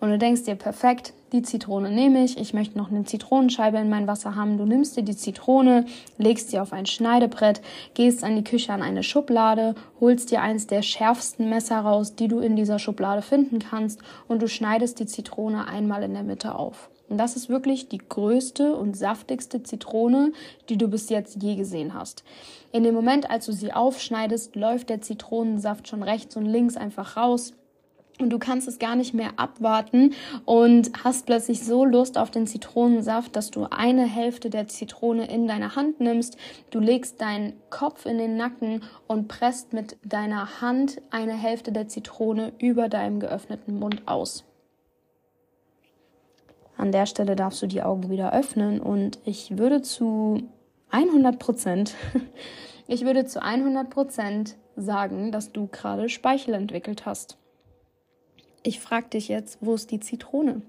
Und 0.00 0.10
du 0.10 0.18
denkst 0.18 0.44
dir, 0.44 0.54
perfekt, 0.54 1.12
die 1.32 1.42
Zitrone 1.42 1.90
nehme 1.90 2.24
ich. 2.24 2.38
Ich 2.38 2.54
möchte 2.54 2.78
noch 2.78 2.90
eine 2.90 3.04
Zitronenscheibe 3.04 3.76
in 3.78 3.90
mein 3.90 4.06
Wasser 4.06 4.34
haben. 4.34 4.56
Du 4.56 4.64
nimmst 4.64 4.96
dir 4.96 5.02
die 5.02 5.16
Zitrone, 5.16 5.84
legst 6.16 6.50
sie 6.50 6.58
auf 6.58 6.72
ein 6.72 6.86
Schneidebrett, 6.86 7.60
gehst 7.92 8.24
an 8.24 8.36
die 8.36 8.44
Küche 8.44 8.72
an 8.72 8.80
eine 8.80 9.02
Schublade, 9.02 9.74
holst 10.00 10.30
dir 10.30 10.40
eins 10.40 10.66
der 10.66 10.80
schärfsten 10.82 11.50
Messer 11.50 11.80
raus, 11.80 12.14
die 12.14 12.28
du 12.28 12.38
in 12.38 12.56
dieser 12.56 12.78
Schublade 12.78 13.20
finden 13.20 13.58
kannst 13.58 14.00
und 14.26 14.40
du 14.40 14.48
schneidest 14.48 15.00
die 15.00 15.06
Zitrone 15.06 15.68
einmal 15.68 16.02
in 16.02 16.14
der 16.14 16.22
Mitte 16.22 16.54
auf. 16.54 16.88
Und 17.08 17.18
das 17.18 17.36
ist 17.36 17.48
wirklich 17.48 17.88
die 17.88 17.98
größte 17.98 18.74
und 18.74 18.96
saftigste 18.96 19.62
Zitrone, 19.62 20.32
die 20.68 20.78
du 20.78 20.88
bis 20.88 21.10
jetzt 21.10 21.42
je 21.42 21.54
gesehen 21.56 21.94
hast. 21.94 22.24
In 22.72 22.82
dem 22.82 22.94
Moment, 22.94 23.30
als 23.30 23.46
du 23.46 23.52
sie 23.52 23.72
aufschneidest, 23.72 24.56
läuft 24.56 24.88
der 24.88 25.00
Zitronensaft 25.00 25.86
schon 25.88 26.02
rechts 26.02 26.36
und 26.36 26.46
links 26.46 26.76
einfach 26.76 27.16
raus. 27.16 27.52
Und 28.20 28.30
du 28.30 28.38
kannst 28.38 28.68
es 28.68 28.78
gar 28.78 28.94
nicht 28.94 29.12
mehr 29.12 29.32
abwarten 29.36 30.14
und 30.44 30.92
hast 31.02 31.26
plötzlich 31.26 31.64
so 31.64 31.84
Lust 31.84 32.16
auf 32.16 32.30
den 32.30 32.46
Zitronensaft, 32.46 33.34
dass 33.34 33.50
du 33.50 33.66
eine 33.70 34.06
Hälfte 34.06 34.50
der 34.50 34.68
Zitrone 34.68 35.26
in 35.26 35.48
deine 35.48 35.74
Hand 35.74 35.98
nimmst. 35.98 36.36
Du 36.70 36.78
legst 36.78 37.20
deinen 37.20 37.54
Kopf 37.70 38.06
in 38.06 38.18
den 38.18 38.36
Nacken 38.36 38.82
und 39.08 39.26
presst 39.26 39.72
mit 39.72 39.96
deiner 40.04 40.60
Hand 40.60 41.02
eine 41.10 41.34
Hälfte 41.34 41.72
der 41.72 41.88
Zitrone 41.88 42.52
über 42.60 42.88
deinem 42.88 43.18
geöffneten 43.18 43.80
Mund 43.80 44.02
aus. 44.06 44.44
An 46.76 46.92
der 46.92 47.06
Stelle 47.06 47.36
darfst 47.36 47.62
du 47.62 47.66
die 47.66 47.82
Augen 47.82 48.10
wieder 48.10 48.32
öffnen 48.32 48.80
und 48.80 49.18
ich 49.24 49.58
würde 49.58 49.82
zu 49.82 50.42
100 50.90 51.38
Prozent, 51.38 51.94
ich 52.86 53.04
würde 53.04 53.26
zu 53.26 53.42
100 53.42 53.90
Prozent 53.90 54.56
sagen, 54.76 55.32
dass 55.32 55.52
du 55.52 55.68
gerade 55.68 56.08
Speichel 56.08 56.54
entwickelt 56.54 57.06
hast. 57.06 57.38
Ich 58.62 58.80
frage 58.80 59.08
dich 59.10 59.28
jetzt, 59.28 59.58
wo 59.60 59.74
ist 59.74 59.90
die 59.90 60.00
Zitrone? 60.00 60.62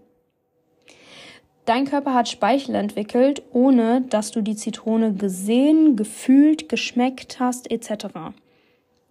Dein 1.65 1.85
Körper 1.85 2.13
hat 2.13 2.29
Speichel 2.29 2.75
entwickelt, 2.75 3.41
ohne 3.51 4.01
dass 4.01 4.31
du 4.31 4.41
die 4.41 4.55
Zitrone 4.55 5.13
gesehen, 5.13 5.95
gefühlt, 5.95 6.69
geschmeckt 6.69 7.39
hast, 7.39 7.71
etc. 7.71 8.07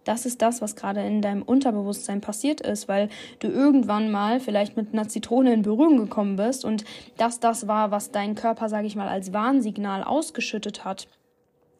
Das 0.05 0.25
ist 0.25 0.41
das, 0.41 0.61
was 0.61 0.75
gerade 0.75 1.01
in 1.01 1.21
deinem 1.21 1.41
Unterbewusstsein 1.41 2.21
passiert 2.21 2.61
ist, 2.61 2.87
weil 2.87 3.09
du 3.39 3.47
irgendwann 3.47 4.11
mal 4.11 4.39
vielleicht 4.39 4.77
mit 4.77 4.93
einer 4.93 5.09
Zitrone 5.09 5.51
in 5.51 5.63
Berührung 5.63 5.97
gekommen 5.97 6.37
bist 6.37 6.63
und 6.63 6.85
das 7.17 7.39
das 7.39 7.67
war, 7.67 7.91
was 7.91 8.11
dein 8.11 8.35
Körper, 8.35 8.69
sage 8.69 8.87
ich 8.87 8.95
mal, 8.95 9.09
als 9.09 9.33
Warnsignal 9.33 10.03
ausgeschüttet 10.03 10.85
hat. 10.85 11.07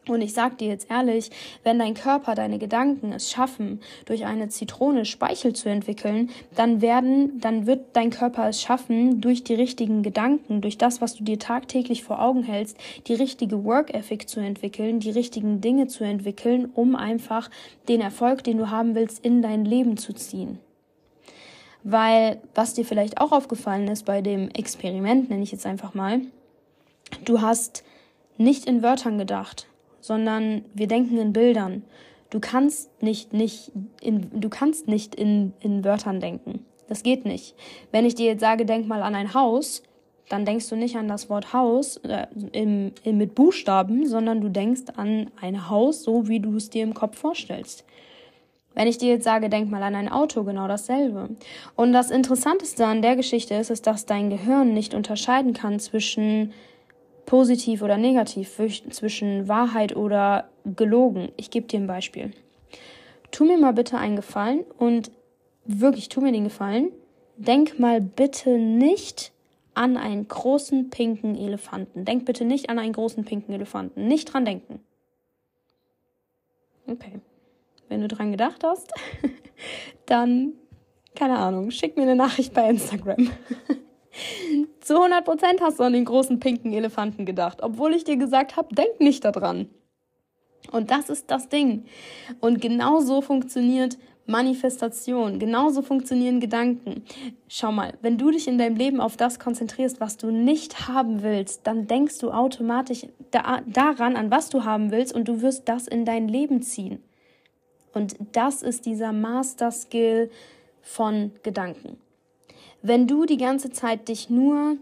Und 0.08 0.22
ich 0.22 0.34
sag 0.34 0.60
dir 0.60 0.68
jetzt 0.68 0.92
ehrlich, 0.92 1.32
wenn 1.64 1.80
dein 1.80 1.96
Körper, 1.96 2.36
deine 2.36 2.60
Gedanken 2.60 3.12
es 3.12 3.32
schaffen, 3.32 3.82
durch 4.06 4.26
eine 4.26 4.50
Zitrone 4.50 5.04
Speichel 5.06 5.54
zu 5.54 5.68
entwickeln, 5.68 6.30
dann 6.56 6.82
werden, 6.82 7.40
dann 7.40 7.66
wird 7.66 7.88
dein 7.94 8.12
Körper 8.12 8.48
es 8.48 8.62
schaffen, 8.62 9.20
durch 9.20 9.44
die 9.44 9.56
richtigen 9.56 10.04
Gedanken, 10.04 10.62
durch 10.62 10.78
das, 10.78 11.02
was 11.02 11.16
du 11.16 11.24
dir 11.24 11.40
tagtäglich 11.40 12.04
vor 12.04 12.22
Augen 12.22 12.44
hältst, 12.44 12.78
die 13.08 13.16
richtige 13.16 13.64
Work 13.64 13.94
Ethic 13.94 14.30
zu 14.30 14.40
entwickeln, 14.40 15.00
die 15.00 15.10
richtigen 15.10 15.60
Dinge 15.60 15.88
zu 15.88 16.04
entwickeln, 16.04 16.70
um 16.76 16.96
einfach 16.96 17.50
den 17.88 18.02
Erfolg, 18.02 18.44
den 18.44 18.58
du 18.58 18.70
haben 18.70 18.94
willst, 18.94 19.26
in 19.26 19.42
dein 19.42 19.66
Leben 19.66 19.98
zu 19.98 20.14
ziehen. 20.14 20.60
Weil, 21.84 22.42
was 22.54 22.74
dir 22.74 22.86
vielleicht 22.86 23.20
auch 23.20 23.32
aufgefallen 23.32 23.88
ist 23.88 24.06
bei 24.06 24.22
dem 24.22 24.50
Experiment, 24.50 25.30
nenne 25.30 25.44
ich 25.44 25.52
jetzt 25.52 25.66
einfach 25.66 25.94
mal, 25.94 26.22
du 27.24 27.42
hast 27.42 27.84
nicht 28.38 28.66
in 28.66 28.84
Wörtern 28.84 29.18
gedacht 29.18 29.68
sondern 30.06 30.66
wir 30.74 30.88
denken 30.88 31.18
in 31.18 31.34
Bildern. 31.34 31.84
Du 32.30 32.40
kannst 32.40 33.02
nicht, 33.02 33.34
nicht 33.34 33.72
in, 34.02 34.30
du 34.40 34.50
kannst 34.50 34.88
nicht 34.88 35.16
in, 35.16 35.54
in 35.60 35.84
Wörtern 35.84 36.20
denken. 36.20 36.66
Das 36.88 37.04
geht 37.04 37.26
nicht. 37.26 37.56
Wenn 37.92 38.06
ich 38.06 38.16
dir 38.16 38.26
jetzt 38.26 38.42
sage, 38.42 38.66
denk 38.66 38.88
mal 38.88 39.02
an 39.02 39.16
ein 39.16 39.34
Haus, 39.34 39.84
dann 40.30 40.46
denkst 40.46 40.70
du 40.70 40.76
nicht 40.76 40.96
an 40.96 41.08
das 41.08 41.30
Wort 41.30 41.54
Haus 41.54 41.98
äh, 41.98 42.28
im, 42.52 42.92
im, 43.04 43.18
mit 43.18 43.36
Buchstaben, 43.36 44.08
sondern 44.08 44.42
du 44.42 44.50
denkst 44.50 44.94
an 44.96 45.30
ein 45.40 45.70
Haus, 45.70 46.04
so 46.04 46.28
wie 46.28 46.40
du 46.40 46.56
es 46.56 46.70
dir 46.70 46.84
im 46.84 46.94
Kopf 46.94 47.18
vorstellst. 47.18 47.86
Wenn 48.74 48.88
ich 48.88 48.98
dir 48.98 49.10
jetzt 49.10 49.24
sage, 49.24 49.50
denk 49.50 49.70
mal 49.70 49.84
an 49.84 49.96
ein 49.96 50.10
Auto, 50.10 50.44
genau 50.44 50.68
dasselbe. 50.68 51.30
Und 51.76 51.94
das 51.94 52.12
Interessanteste 52.12 52.86
an 52.86 53.02
der 53.02 53.16
Geschichte 53.16 53.56
ist, 53.56 53.70
ist, 53.70 53.88
dass 53.88 54.06
dein 54.06 54.30
Gehirn 54.30 54.74
nicht 54.74 54.94
unterscheiden 54.94 55.54
kann 55.54 55.80
zwischen 55.80 56.52
positiv 57.26 57.82
oder 57.82 57.98
negativ, 57.98 58.56
zwischen 58.90 59.48
Wahrheit 59.48 59.96
oder 59.96 60.50
gelogen. 60.66 61.30
Ich 61.38 61.50
gebe 61.50 61.68
dir 61.68 61.80
ein 61.80 61.88
Beispiel. 61.88 62.32
Tu 63.32 63.46
mir 63.46 63.58
mal 63.58 63.74
bitte 63.74 63.98
einen 63.98 64.16
Gefallen 64.16 64.64
und 64.78 65.12
wirklich 65.66 66.10
tu 66.10 66.22
mir 66.22 66.32
den 66.32 66.46
Gefallen. 66.46 66.92
Denk 67.38 67.80
mal 67.80 68.00
bitte 68.00 68.58
nicht 68.58 69.32
an 69.74 69.98
einen 69.98 70.28
großen 70.28 70.90
pinken 70.90 71.36
Elefanten. 71.36 72.06
Denk 72.06 72.26
bitte 72.26 72.46
nicht 72.46 72.70
an 72.70 72.80
einen 72.80 72.94
großen 72.94 73.26
pinken 73.26 73.54
Elefanten. 73.54 74.08
Nicht 74.08 74.34
dran 74.34 74.46
denken. 74.46 74.80
Okay. 76.88 77.20
Wenn 77.90 78.02
du 78.02 78.08
dran 78.08 78.32
gedacht 78.32 78.64
hast, 78.64 78.92
dann, 80.06 80.54
keine 81.16 81.38
Ahnung, 81.38 81.72
schick 81.72 81.98
mir 81.98 82.04
eine 82.04 82.16
Nachricht 82.16 82.54
bei 82.54 82.70
Instagram. 82.70 83.18
Zu 84.86 84.98
100 84.98 85.26
Prozent 85.26 85.62
hast 85.62 85.80
du 85.80 85.84
an 85.84 85.94
den 85.94 86.06
großen 86.06 86.40
pinken 86.40 86.72
Elefanten 86.72 87.26
gedacht, 87.26 87.64
obwohl 87.64 87.96
ich 87.96 88.04
dir 88.04 88.18
gesagt 88.18 88.56
habe, 88.56 88.76
denk 88.76 89.00
nicht 89.00 89.26
daran. 89.26 89.68
Und 90.72 90.92
das 90.92 91.10
ist 91.10 91.32
das 91.32 91.50
Ding. 91.50 91.86
Und 92.40 92.62
genau 92.62 93.00
so 93.00 93.22
funktioniert 93.22 93.98
Manifestation, 94.28 95.40
genauso 95.40 95.82
funktionieren 95.82 96.40
Gedanken. 96.40 97.04
Schau 97.48 97.72
mal, 97.72 97.96
wenn 98.04 98.20
du 98.20 98.30
dich 98.30 98.48
in 98.48 98.60
deinem 98.60 98.76
Leben 98.76 99.02
auf 99.02 99.18
das 99.18 99.40
konzentrierst, 99.40 100.00
was 100.00 100.18
du 100.18 100.30
nicht 100.30 100.88
haben 100.88 101.24
willst, 101.24 101.66
dann 101.66 101.88
denkst 101.88 102.20
du 102.20 102.30
automatisch 102.30 103.08
da, 103.32 103.62
daran, 103.66 104.16
an 104.16 104.30
was 104.30 104.50
du 104.50 104.66
haben 104.66 104.92
willst 104.92 105.16
und 105.16 105.28
du 105.28 105.42
wirst 105.42 105.68
das 105.68 105.88
in 105.88 106.06
dein 106.06 106.28
Leben 106.28 106.62
ziehen. 106.62 107.02
Und 107.92 108.18
das 108.34 108.62
ist 108.62 108.86
dieser 108.86 109.14
Master 109.14 109.72
Skill 109.72 110.30
von 110.84 111.32
Gedanken. 111.42 111.98
Wenn 112.88 113.08
du 113.08 113.26
die 113.26 113.38
ganze 113.38 113.72
Zeit 113.72 114.10
dich 114.10 114.30
nur 114.30 114.78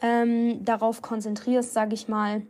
ähm, 0.00 0.64
darauf 0.64 1.02
konzentrierst, 1.02 1.74
sage 1.74 1.92
ich 1.92 2.06
mal, 2.06 2.42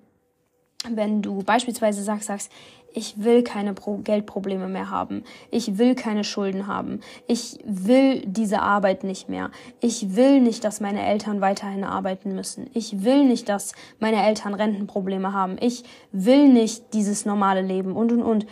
wenn 0.90 1.22
du 1.22 1.42
beispielsweise 1.42 2.02
sagst, 2.02 2.26
sagst, 2.26 2.52
ich 2.92 3.24
will 3.24 3.42
keine 3.42 3.72
Pro 3.72 3.96
Geldprobleme 3.96 4.68
mehr 4.68 4.90
haben. 4.90 5.24
Ich 5.50 5.78
will 5.78 5.94
keine 5.94 6.24
Schulden 6.24 6.66
haben. 6.66 7.00
Ich 7.26 7.58
will 7.64 8.20
diese 8.26 8.60
Arbeit 8.60 9.02
nicht 9.02 9.30
mehr. 9.30 9.50
Ich 9.80 10.14
will 10.14 10.42
nicht, 10.42 10.62
dass 10.62 10.80
meine 10.80 11.02
Eltern 11.06 11.40
weiterhin 11.40 11.84
arbeiten 11.84 12.34
müssen. 12.34 12.68
Ich 12.74 13.02
will 13.02 13.24
nicht, 13.24 13.48
dass 13.48 13.72
meine 14.00 14.22
Eltern 14.22 14.52
Rentenprobleme 14.52 15.32
haben. 15.32 15.56
Ich 15.58 15.84
will 16.12 16.52
nicht 16.52 16.92
dieses 16.92 17.24
normale 17.24 17.62
Leben 17.62 17.96
und 17.96 18.12
und 18.12 18.22
und. 18.22 18.46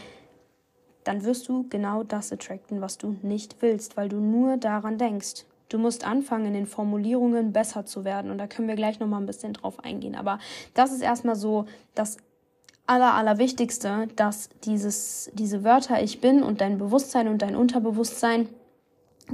Dann 1.05 1.23
wirst 1.23 1.49
du 1.49 1.69
genau 1.69 2.03
das 2.03 2.33
attracten, 2.33 2.81
was 2.81 2.97
du 2.97 3.15
nicht 3.21 3.57
willst, 3.61 3.99
weil 3.99 4.09
du 4.09 4.17
nur 4.17 4.57
daran 4.57 4.97
denkst. 4.97 5.45
Du 5.69 5.79
musst 5.79 6.07
anfangen, 6.07 6.47
in 6.47 6.55
den 6.55 6.67
Formulierungen 6.67 7.53
besser 7.53 7.87
zu 7.87 8.05
werden. 8.05 8.31
Und 8.31 8.39
da 8.39 8.47
können 8.47 8.69
wir 8.69 8.77
gleich 8.77 9.01
nochmal 9.01 9.21
ein 9.21 9.27
bisschen 9.27 9.53
drauf 9.53 9.83
eingehen. 9.83 10.15
Aber 10.15 10.39
das 10.75 10.93
ist 10.93 11.03
erstmal 11.03 11.37
so 11.37 11.67
das 11.95 12.19
Aller, 12.87 13.15
Allerwichtigste, 13.15 14.09
dass 14.15 14.49
dieses, 14.65 15.31
diese 15.35 15.65
Wörter 15.65 16.03
Ich 16.03 16.21
bin 16.21 16.43
und 16.43 16.61
dein 16.61 16.79
Bewusstsein 16.79 17.27
und 17.27 17.43
dein 17.43 17.57
Unterbewusstsein 17.57 18.49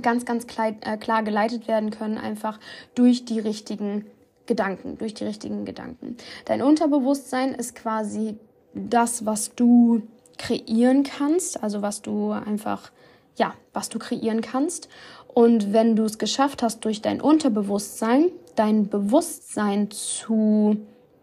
ganz, 0.00 0.24
ganz 0.24 0.46
klar, 0.46 0.72
äh, 0.80 0.96
klar 0.96 1.22
geleitet 1.22 1.68
werden 1.68 1.90
können, 1.90 2.16
einfach 2.16 2.58
durch 2.94 3.26
die 3.26 3.38
richtigen 3.38 4.06
Gedanken, 4.46 4.96
durch 4.96 5.12
die 5.12 5.24
richtigen 5.24 5.66
Gedanken. 5.66 6.16
Dein 6.46 6.62
Unterbewusstsein 6.62 7.54
ist 7.54 7.74
quasi 7.74 8.38
das, 8.74 9.26
was 9.26 9.54
du 9.54 10.02
kreieren 10.38 11.02
kannst, 11.02 11.62
also 11.62 11.82
was 11.82 12.00
du 12.00 12.32
einfach, 12.32 12.90
ja, 13.36 13.54
was 13.72 13.90
du 13.90 13.98
kreieren 13.98 14.40
kannst. 14.40 14.88
Und 15.34 15.72
wenn 15.72 15.96
du 15.96 16.04
es 16.04 16.18
geschafft 16.18 16.62
hast, 16.62 16.84
durch 16.84 17.00
dein 17.00 17.20
Unterbewusstsein, 17.20 18.30
dein 18.54 18.88
Bewusstsein 18.88 19.90
zu 19.90 20.76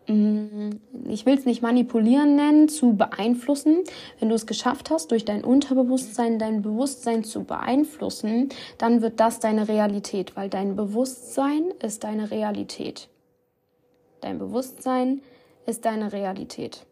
Mm, 0.09 0.71
ich 1.07 1.27
will 1.27 1.37
es 1.37 1.45
nicht 1.45 1.61
manipulieren 1.61 2.35
nennen, 2.35 2.67
zu 2.67 2.93
beeinflussen. 2.93 3.83
Wenn 4.19 4.29
du 4.29 4.35
es 4.35 4.47
geschafft 4.47 4.89
hast, 4.89 5.11
durch 5.11 5.23
dein 5.23 5.43
Unterbewusstsein 5.43 6.39
dein 6.39 6.63
Bewusstsein 6.63 7.23
zu 7.23 7.43
beeinflussen, 7.43 8.49
dann 8.79 9.03
wird 9.03 9.19
das 9.19 9.39
deine 9.39 9.67
Realität, 9.67 10.35
weil 10.35 10.49
dein 10.49 10.75
Bewusstsein 10.75 11.71
ist 11.81 12.03
deine 12.03 12.31
Realität. 12.31 13.07
Dein 14.21 14.39
Bewusstsein 14.39 15.21
ist 15.67 15.85
deine 15.85 16.11
Realität. 16.11 16.85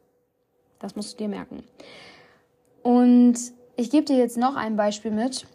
Das 0.77 0.95
musst 0.95 1.13
du 1.13 1.23
dir 1.23 1.29
merken. 1.29 1.63
Und 2.83 3.35
ich 3.75 3.89
gebe 3.89 4.05
dir 4.05 4.17
jetzt 4.17 4.37
noch 4.37 4.55
ein 4.55 4.75
Beispiel 4.75 5.11
mit 5.11 5.47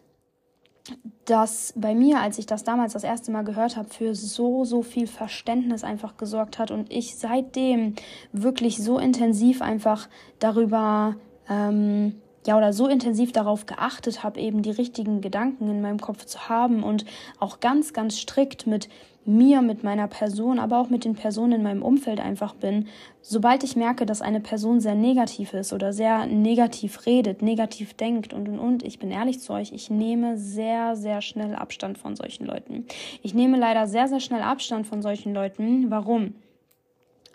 das 1.24 1.72
bei 1.76 1.94
mir, 1.94 2.20
als 2.20 2.38
ich 2.38 2.46
das 2.46 2.64
damals 2.64 2.92
das 2.94 3.04
erste 3.04 3.30
Mal 3.30 3.42
gehört 3.42 3.76
habe, 3.76 3.88
für 3.88 4.14
so, 4.14 4.64
so 4.64 4.82
viel 4.82 5.06
Verständnis 5.06 5.84
einfach 5.84 6.16
gesorgt 6.16 6.58
hat 6.58 6.70
und 6.70 6.90
ich 6.92 7.16
seitdem 7.16 7.94
wirklich 8.32 8.78
so 8.78 8.98
intensiv 8.98 9.62
einfach 9.62 10.08
darüber, 10.38 11.16
ähm, 11.48 12.21
ja, 12.46 12.56
oder 12.56 12.72
so 12.72 12.88
intensiv 12.88 13.32
darauf 13.32 13.66
geachtet 13.66 14.22
habe, 14.22 14.40
eben 14.40 14.62
die 14.62 14.70
richtigen 14.70 15.20
Gedanken 15.20 15.70
in 15.70 15.80
meinem 15.80 16.00
Kopf 16.00 16.24
zu 16.24 16.48
haben 16.48 16.82
und 16.82 17.04
auch 17.38 17.60
ganz, 17.60 17.92
ganz 17.92 18.18
strikt 18.18 18.66
mit 18.66 18.88
mir, 19.24 19.62
mit 19.62 19.84
meiner 19.84 20.08
Person, 20.08 20.58
aber 20.58 20.78
auch 20.78 20.90
mit 20.90 21.04
den 21.04 21.14
Personen 21.14 21.52
in 21.52 21.62
meinem 21.62 21.82
Umfeld 21.82 22.20
einfach 22.20 22.54
bin, 22.54 22.88
sobald 23.20 23.62
ich 23.62 23.76
merke, 23.76 24.04
dass 24.04 24.20
eine 24.20 24.40
Person 24.40 24.80
sehr 24.80 24.96
negativ 24.96 25.54
ist 25.54 25.72
oder 25.72 25.92
sehr 25.92 26.26
negativ 26.26 27.06
redet, 27.06 27.40
negativ 27.40 27.94
denkt 27.94 28.32
und 28.34 28.48
und 28.48 28.58
und, 28.58 28.82
ich 28.82 28.98
bin 28.98 29.12
ehrlich 29.12 29.40
zu 29.40 29.52
euch, 29.52 29.72
ich 29.72 29.90
nehme 29.90 30.36
sehr, 30.36 30.96
sehr 30.96 31.22
schnell 31.22 31.54
Abstand 31.54 31.98
von 31.98 32.16
solchen 32.16 32.46
Leuten. 32.46 32.86
Ich 33.22 33.34
nehme 33.34 33.58
leider 33.58 33.86
sehr, 33.86 34.08
sehr 34.08 34.20
schnell 34.20 34.42
Abstand 34.42 34.86
von 34.88 35.02
solchen 35.02 35.32
Leuten. 35.32 35.90
Warum? 35.90 36.34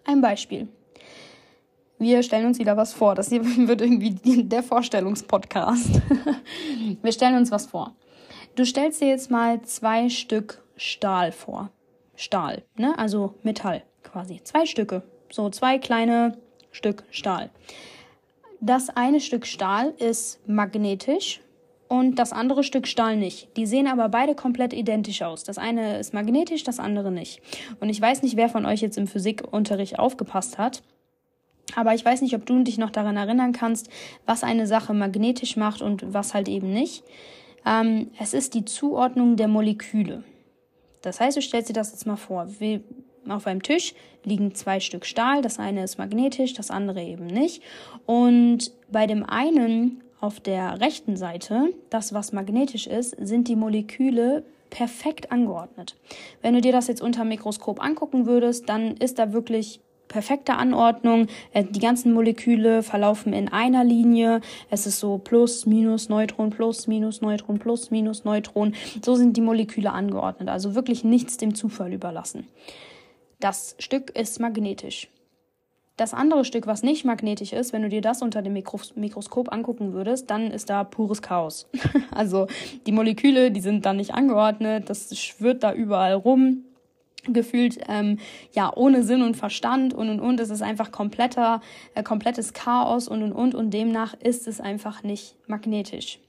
Ein 0.04 0.22
Beispiel. 0.22 0.68
Wir 2.00 2.22
stellen 2.22 2.46
uns 2.46 2.60
wieder 2.60 2.78
was 2.78 2.94
vor. 2.94 3.16
Das 3.16 3.30
hier 3.30 3.44
wird 3.68 3.82
irgendwie 3.82 4.44
der 4.44 4.64
Vorstellungspodcast. 4.64 6.02
Wir 7.02 7.12
stellen 7.12 7.36
uns 7.36 7.52
was 7.52 7.66
vor. 7.66 7.96
Du 8.56 8.66
stellst 8.66 9.02
dir 9.02 9.08
jetzt 9.08 9.32
mal 9.32 9.62
zwei 9.64 10.10
Stück 10.10 10.64
Stahl 10.76 11.32
vor. 11.32 11.72
Stahl, 12.16 12.64
ne? 12.76 12.98
Also 12.98 13.36
Metall 13.44 13.84
quasi. 14.04 14.42
Zwei 14.44 14.66
Stücke. 14.66 15.04
So 15.32 15.50
zwei 15.50 15.78
kleine 15.78 16.38
Stück 16.72 17.04
Stahl. 17.12 17.50
Das 18.60 18.90
eine 18.90 19.20
Stück 19.20 19.46
Stahl 19.46 19.94
ist 19.98 20.48
magnetisch 20.48 21.42
und 21.88 22.16
das 22.16 22.34
andere 22.34 22.64
Stück 22.64 22.88
Stahl 22.88 23.16
nicht. 23.16 23.56
Die 23.56 23.66
sehen 23.66 23.88
aber 23.88 24.10
beide 24.10 24.36
komplett 24.36 24.74
identisch 24.74 25.22
aus. 25.22 25.44
Das 25.44 25.58
eine 25.58 26.00
ist 26.00 26.14
magnetisch, 26.14 26.64
das 26.64 26.80
andere 26.80 27.12
nicht. 27.12 27.42
Und 27.80 27.90
ich 27.90 28.02
weiß 28.02 28.24
nicht, 28.24 28.36
wer 28.36 28.50
von 28.50 28.66
euch 28.66 28.82
jetzt 28.82 28.98
im 28.98 29.08
Physikunterricht 29.08 30.00
aufgepasst 30.00 30.58
hat. 30.58 30.82
Aber 31.78 31.94
ich 31.94 32.04
weiß 32.04 32.24
nicht, 32.24 32.34
ob 32.34 32.44
du 32.44 32.64
dich 32.64 32.80
noch 32.80 32.90
daran 32.90 33.18
erinnern 33.18 33.52
kannst, 33.54 33.88
was 34.26 34.44
eine 34.44 34.66
Sache 34.66 34.96
magnetisch 34.96 35.58
macht 35.58 35.84
und 35.84 36.12
was 36.12 36.34
halt 36.34 36.50
eben 36.50 36.74
nicht. 36.74 37.04
Ähm, 37.68 38.10
es 38.20 38.34
ist 38.34 38.56
die 38.56 38.66
Zuordnung 38.66 39.36
der 39.36 39.48
Moleküle. 39.48 40.24
Das 41.04 41.20
heißt, 41.20 41.38
du 41.38 41.42
stellst 41.42 41.70
dir 41.70 41.74
das 41.74 41.92
jetzt 41.92 42.08
mal 42.08 42.16
vor. 42.16 42.48
Wie 42.58 42.82
auf 43.30 43.46
einem 43.46 43.62
Tisch 43.62 43.94
liegen 44.24 44.56
zwei 44.56 44.80
Stück 44.80 45.06
Stahl. 45.06 45.44
Das 45.44 45.60
eine 45.60 45.84
ist 45.84 46.00
magnetisch, 46.00 46.56
das 46.56 46.72
andere 46.72 47.04
eben 47.04 47.28
nicht. 47.28 47.62
Und 48.08 48.72
bei 48.92 49.06
dem 49.06 49.24
einen 49.24 50.02
auf 50.20 50.40
der 50.40 50.82
rechten 50.82 51.16
Seite, 51.16 51.70
das 51.92 52.12
was 52.12 52.34
magnetisch 52.34 52.88
ist, 52.88 53.12
sind 53.12 53.48
die 53.48 53.56
Moleküle 53.56 54.44
perfekt 54.72 55.32
angeordnet. 55.32 55.96
Wenn 56.42 56.56
du 56.56 56.62
dir 56.62 56.72
das 56.72 56.88
jetzt 56.88 57.04
unter 57.04 57.22
dem 57.22 57.30
Mikroskop 57.30 57.84
angucken 57.84 58.26
würdest, 58.26 58.68
dann 58.68 58.98
ist 58.98 59.20
da 59.20 59.32
wirklich 59.32 59.80
perfekte 60.08 60.54
Anordnung. 60.54 61.28
Äh, 61.54 61.64
die 61.64 61.80
ganzen 61.80 62.14
Moleküle 62.14 62.84
verlaufen 62.84 63.34
in 63.34 63.50
einer 63.50 63.84
Linie. 63.84 64.42
Es 64.70 64.86
ist 64.86 65.00
so 65.00 65.18
Plus, 65.18 65.66
Minus, 65.66 66.10
Neutron, 66.10 66.50
Plus, 66.50 66.88
Minus, 66.88 67.22
Neutron, 67.22 67.60
Plus, 67.60 67.92
Minus, 67.92 68.24
Neutron. 68.24 68.74
So 69.04 69.16
sind 69.16 69.38
die 69.38 69.42
Moleküle 69.42 69.92
angeordnet. 69.92 70.50
Also 70.50 70.76
wirklich 70.76 71.04
nichts 71.04 71.38
dem 71.38 71.56
Zufall 71.56 71.94
überlassen. 71.94 72.48
Das 73.40 73.76
Stück 73.80 74.10
ist 74.18 74.40
magnetisch. 74.40 75.10
Das 75.98 76.14
andere 76.14 76.46
Stück, 76.46 76.68
was 76.68 76.84
nicht 76.84 77.06
magnetisch 77.06 77.54
ist, 77.54 77.74
wenn 77.74 77.82
du 77.82 77.90
dir 77.90 78.02
das 78.02 78.22
unter 78.22 78.44
dem 78.44 78.54
Mikros 78.54 78.96
Mikroskop 78.96 79.52
angucken 79.52 79.94
würdest, 79.94 80.30
dann 80.30 80.52
ist 80.52 80.70
da 80.70 80.84
pures 80.84 81.24
Chaos. 81.24 81.68
also 82.12 82.46
die 82.86 82.92
Moleküle, 82.92 83.50
die 83.50 83.62
sind 83.62 83.84
da 83.84 83.94
nicht 83.94 84.14
angeordnet, 84.14 84.92
das 84.92 85.18
schwirrt 85.18 85.64
da 85.64 85.74
überall 85.74 86.14
rum 86.14 86.67
gefühlt 87.34 87.80
ähm, 87.88 88.20
ja 88.54 88.72
ohne 88.76 89.04
Sinn 89.04 89.22
und 89.22 89.36
Verstand 89.36 89.94
und 89.94 90.10
und 90.10 90.20
und 90.20 90.40
es 90.40 90.50
ist 90.50 90.62
einfach 90.62 90.92
kompletter 90.92 91.62
äh, 91.96 92.04
komplettes 92.04 92.54
Chaos 92.54 93.08
und 93.08 93.24
und 93.24 93.34
und 93.34 93.56
und 93.56 93.72
demnach 93.72 94.14
ist 94.14 94.48
es 94.48 94.60
einfach 94.60 95.04
nicht 95.04 95.36
magnetisch. 95.48 96.20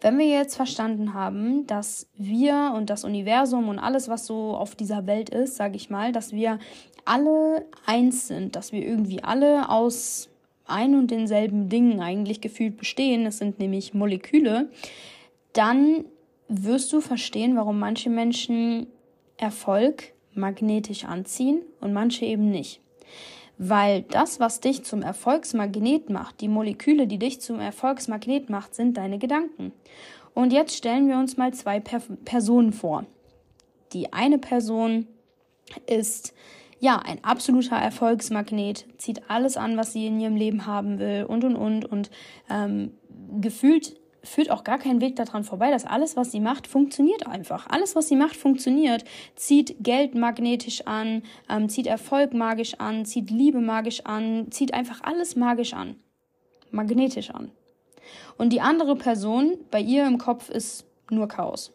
Wenn 0.00 0.18
wir 0.18 0.26
jetzt 0.26 0.56
verstanden 0.56 1.14
haben, 1.14 1.64
dass 1.68 2.08
wir 2.16 2.72
und 2.74 2.90
das 2.90 3.04
Universum 3.04 3.68
und 3.68 3.78
alles 3.78 4.08
was 4.08 4.26
so 4.26 4.56
auf 4.56 4.74
dieser 4.74 5.06
Welt 5.06 5.30
ist, 5.30 5.54
sage 5.54 5.76
ich 5.76 5.90
mal, 5.90 6.10
dass 6.10 6.32
wir 6.32 6.58
alle 7.04 7.66
eins 7.86 8.26
sind, 8.26 8.56
dass 8.56 8.72
wir 8.72 8.84
irgendwie 8.84 9.22
alle 9.22 9.68
aus 9.68 10.28
ein 10.66 10.96
und 10.96 11.10
denselben 11.10 11.68
Dingen 11.68 12.00
eigentlich 12.00 12.40
gefühlt 12.40 12.76
bestehen, 12.76 13.26
es 13.26 13.38
sind 13.38 13.60
nämlich 13.60 13.94
Moleküle, 13.94 14.70
dann 15.52 16.04
wirst 16.48 16.92
du 16.92 17.00
verstehen, 17.00 17.56
warum 17.56 17.78
manche 17.78 18.10
Menschen 18.10 18.88
Erfolg 19.42 20.12
magnetisch 20.34 21.04
anziehen 21.04 21.62
und 21.80 21.92
manche 21.92 22.24
eben 22.24 22.50
nicht. 22.50 22.80
Weil 23.58 24.02
das, 24.02 24.40
was 24.40 24.60
dich 24.60 24.84
zum 24.84 25.02
Erfolgsmagnet 25.02 26.08
macht, 26.08 26.40
die 26.40 26.48
Moleküle, 26.48 27.06
die 27.06 27.18
dich 27.18 27.40
zum 27.40 27.60
Erfolgsmagnet 27.60 28.48
macht, 28.48 28.74
sind 28.74 28.96
deine 28.96 29.18
Gedanken. 29.18 29.72
Und 30.32 30.52
jetzt 30.52 30.76
stellen 30.76 31.08
wir 31.08 31.18
uns 31.18 31.36
mal 31.36 31.52
zwei 31.52 31.80
per 31.80 32.00
Personen 32.24 32.72
vor. 32.72 33.04
Die 33.92 34.12
eine 34.12 34.38
Person 34.38 35.06
ist 35.86 36.32
ja 36.80 36.96
ein 36.96 37.22
absoluter 37.22 37.76
Erfolgsmagnet, 37.76 38.86
zieht 38.96 39.28
alles 39.28 39.56
an, 39.56 39.76
was 39.76 39.92
sie 39.92 40.06
in 40.06 40.18
ihrem 40.18 40.36
Leben 40.36 40.66
haben 40.66 40.98
will 40.98 41.26
und 41.28 41.44
und 41.44 41.56
und 41.56 41.84
und 41.84 42.10
ähm, 42.48 42.92
gefühlt 43.40 43.96
führt 44.22 44.50
auch 44.50 44.64
gar 44.64 44.78
kein 44.78 45.00
Weg 45.00 45.16
daran 45.16 45.44
vorbei, 45.44 45.70
dass 45.70 45.84
alles, 45.84 46.16
was 46.16 46.30
sie 46.30 46.40
macht, 46.40 46.66
funktioniert 46.66 47.26
einfach. 47.26 47.66
Alles, 47.68 47.96
was 47.96 48.08
sie 48.08 48.16
macht, 48.16 48.36
funktioniert. 48.36 49.04
Zieht 49.34 49.76
Geld 49.80 50.14
magnetisch 50.14 50.86
an, 50.86 51.22
ähm, 51.48 51.68
zieht 51.68 51.86
Erfolg 51.86 52.32
magisch 52.32 52.74
an, 52.78 53.04
zieht 53.04 53.30
Liebe 53.30 53.60
magisch 53.60 54.04
an, 54.04 54.46
zieht 54.50 54.74
einfach 54.74 55.00
alles 55.02 55.36
magisch 55.36 55.74
an. 55.74 55.96
Magnetisch 56.70 57.30
an. 57.30 57.50
Und 58.38 58.52
die 58.52 58.60
andere 58.60 58.96
Person, 58.96 59.58
bei 59.70 59.80
ihr 59.80 60.06
im 60.06 60.18
Kopf 60.18 60.48
ist 60.48 60.86
nur 61.10 61.28
Chaos. 61.28 61.72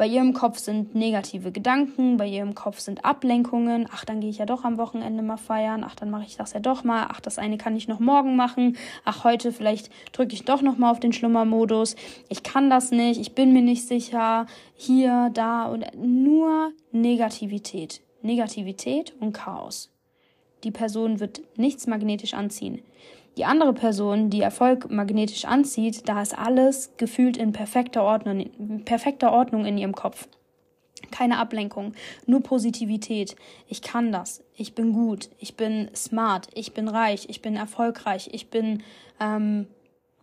Bei 0.00 0.06
ihrem 0.06 0.32
Kopf 0.32 0.56
sind 0.56 0.94
negative 0.94 1.52
Gedanken, 1.52 2.16
bei 2.16 2.26
ihrem 2.26 2.54
Kopf 2.54 2.78
sind 2.78 3.04
Ablenkungen. 3.04 3.86
Ach, 3.92 4.06
dann 4.06 4.20
gehe 4.20 4.30
ich 4.30 4.38
ja 4.38 4.46
doch 4.46 4.64
am 4.64 4.78
Wochenende 4.78 5.22
mal 5.22 5.36
feiern. 5.36 5.84
Ach, 5.86 5.94
dann 5.94 6.08
mache 6.08 6.24
ich 6.24 6.38
das 6.38 6.54
ja 6.54 6.60
doch 6.60 6.84
mal. 6.84 7.08
Ach, 7.10 7.20
das 7.20 7.36
eine 7.36 7.58
kann 7.58 7.76
ich 7.76 7.86
noch 7.86 8.00
morgen 8.00 8.34
machen. 8.34 8.78
Ach, 9.04 9.24
heute 9.24 9.52
vielleicht 9.52 9.90
drücke 10.12 10.32
ich 10.32 10.46
doch 10.46 10.62
noch 10.62 10.78
mal 10.78 10.90
auf 10.90 11.00
den 11.00 11.12
Schlummermodus. 11.12 11.96
Ich 12.30 12.42
kann 12.42 12.70
das 12.70 12.92
nicht. 12.92 13.20
Ich 13.20 13.34
bin 13.34 13.52
mir 13.52 13.60
nicht 13.60 13.86
sicher. 13.86 14.46
Hier, 14.74 15.30
da 15.34 15.66
und 15.66 15.84
nur 15.94 16.72
Negativität. 16.92 18.00
Negativität 18.22 19.12
und 19.20 19.34
Chaos. 19.34 19.90
Die 20.64 20.70
Person 20.70 21.20
wird 21.20 21.42
nichts 21.58 21.86
magnetisch 21.86 22.32
anziehen. 22.32 22.80
Die 23.36 23.44
andere 23.44 23.72
Person, 23.72 24.30
die 24.30 24.42
Erfolg 24.42 24.90
magnetisch 24.90 25.44
anzieht, 25.44 26.08
da 26.08 26.20
ist 26.20 26.36
alles 26.36 26.96
gefühlt 26.96 27.36
in 27.36 27.52
perfekter 27.52 28.02
Ordnung, 28.02 28.82
perfekter 28.84 29.32
Ordnung 29.32 29.64
in 29.64 29.78
ihrem 29.78 29.94
Kopf. 29.94 30.28
Keine 31.10 31.38
Ablenkung, 31.38 31.94
nur 32.26 32.42
Positivität. 32.42 33.36
Ich 33.66 33.82
kann 33.82 34.12
das. 34.12 34.42
Ich 34.54 34.74
bin 34.74 34.92
gut. 34.92 35.30
Ich 35.38 35.56
bin 35.56 35.90
smart. 35.94 36.48
Ich 36.54 36.74
bin 36.74 36.88
reich. 36.88 37.26
Ich 37.30 37.40
bin 37.40 37.56
erfolgreich. 37.56 38.28
Ich 38.32 38.50
bin 38.50 38.82
ähm, 39.18 39.66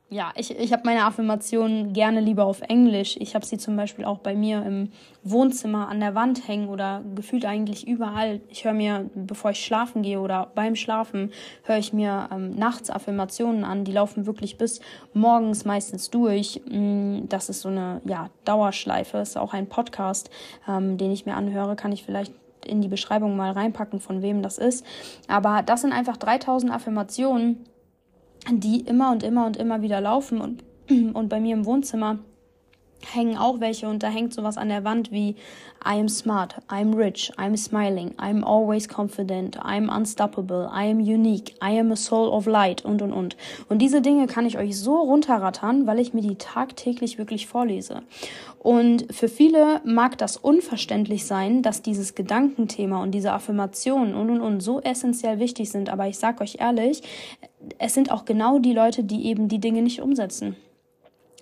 ja, 0.10 0.32
ich, 0.36 0.58
ich 0.58 0.72
habe 0.72 0.84
meine 0.86 1.04
Affirmationen 1.04 1.91
gerne 1.91 2.22
lieber 2.22 2.46
auf 2.46 2.62
Englisch. 2.62 3.17
Ich 3.20 3.36
habe 3.36 3.46
sie 3.46 3.58
zum 3.58 3.76
Beispiel 3.76 4.06
auch 4.06 4.20
bei 4.20 4.36
mir 4.36 4.65
im 4.65 4.89
Wohnzimmer 5.24 5.89
an 5.89 6.00
der 6.00 6.15
Wand 6.15 6.48
hängen 6.48 6.70
oder 6.70 7.04
gefühlt 7.13 7.43
eigentlich 7.43 7.86
überall. 7.86 8.39
Ich 8.48 8.63
höre 8.63 8.74
mir, 8.74 9.10
bevor 9.15 9.52
ich 9.52 9.65
schlafen 9.65 10.04
gehe 10.04 10.22
oder 10.22 10.50
beim 10.56 10.78
Schlafen, 10.78 11.32
höre 11.63 11.78
ich 11.78 11.91
mir 11.91 12.30
ähm, 12.32 12.56
nachts 12.56 12.89
Affirmationen 12.89 13.65
an. 13.65 13.84
Die 13.84 13.91
laufen 13.91 14.26
wirklich 14.26 14.58
bis 14.58 14.80
morgens 15.13 15.65
meistens 15.65 16.10
durch. 16.10 16.62
Mm, 16.70 17.28
das 17.28 17.50
ist 17.50 17.60
so 17.60 17.67
eine 17.67 18.00
ja, 18.06 18.30
Dauerschleife. 18.46 19.17
Ist 19.17 19.38
auch 19.38 19.54
ein 19.54 19.67
Podcast, 19.67 20.30
ähm, 20.70 20.98
den 20.98 21.12
ich 21.12 21.26
mir 21.26 21.36
anhöre. 21.36 21.76
Kann 21.76 21.91
ich 21.91 22.06
vielleicht 22.06 22.32
in 22.65 22.82
die 22.82 22.88
Beschreibung 22.88 23.36
mal 23.36 23.52
reinpacken, 23.52 24.00
von 24.00 24.22
wem 24.22 24.41
das 24.41 24.58
ist. 24.58 24.86
Aber 25.28 25.63
das 25.63 25.82
sind 25.82 25.91
einfach 25.91 26.15
3000 26.15 26.72
Affirmationen, 26.72 27.65
die 28.51 28.81
immer 28.81 29.12
und 29.12 29.23
immer 29.23 29.45
und 29.45 29.57
immer 29.57 29.81
wieder 29.81 30.01
laufen 30.01 30.41
und, 30.41 30.63
und 31.13 31.29
bei 31.29 31.39
mir 31.39 31.55
im 31.55 31.65
Wohnzimmer 31.65 32.19
hängen 33.05 33.38
auch 33.38 33.60
welche 33.60 33.88
und 33.88 34.03
da 34.03 34.10
hängt 34.10 34.33
sowas 34.33 34.57
an 34.57 34.69
der 34.69 34.83
Wand 34.83 35.12
wie 35.12 35.36
I 35.86 35.99
am 35.99 36.10
smart, 36.10 36.55
I'm 36.67 36.95
rich, 36.95 37.31
I'm 37.38 37.55
smiling, 37.55 38.13
I'm 38.17 38.43
always 38.43 38.88
confident, 38.89 39.57
I'm 39.60 39.89
unstoppable, 39.89 40.69
I 40.73 40.89
am 40.89 40.99
unique, 40.99 41.53
I 41.63 41.79
am 41.79 41.91
a 41.91 41.95
soul 41.95 42.29
of 42.29 42.45
light 42.45 42.83
und 42.83 43.01
und 43.01 43.13
und. 43.13 43.38
Und 43.69 43.79
diese 43.79 44.01
Dinge 44.01 44.27
kann 44.27 44.45
ich 44.45 44.57
euch 44.57 44.77
so 44.77 44.97
runterrattern, 44.97 45.88
weil 45.88 45.99
ich 45.99 46.13
mir 46.13 46.21
die 46.21 46.36
tagtäglich 46.36 47.17
wirklich 47.17 47.47
vorlese. 47.47 48.01
Und 48.60 49.05
für 49.13 49.29
viele 49.29 49.79
mag 49.86 50.17
das 50.17 50.36
unverständlich 50.36 51.25
sein, 51.25 51.62
dass 51.62 51.83
dieses 51.83 52.15
Gedankenthema 52.15 53.01
und 53.01 53.12
diese 53.12 53.31
Affirmationen 53.31 54.15
und 54.15 54.29
und 54.29 54.41
und 54.41 54.60
so 54.62 54.81
essentiell 54.81 55.39
wichtig 55.39 55.71
sind, 55.71 55.89
aber 55.89 56.07
ich 56.07 56.17
sag 56.17 56.41
euch 56.41 56.57
ehrlich, 56.60 57.01
es 57.77 57.93
sind 57.93 58.12
auch 58.12 58.25
genau 58.25 58.60
die 58.60 58.73
Leute, 58.73 59.03
die 59.03 59.27
eben 59.27 59.47
die 59.47 59.60
Dinge 59.60 59.81
nicht 59.81 60.01
umsetzen 60.01 60.55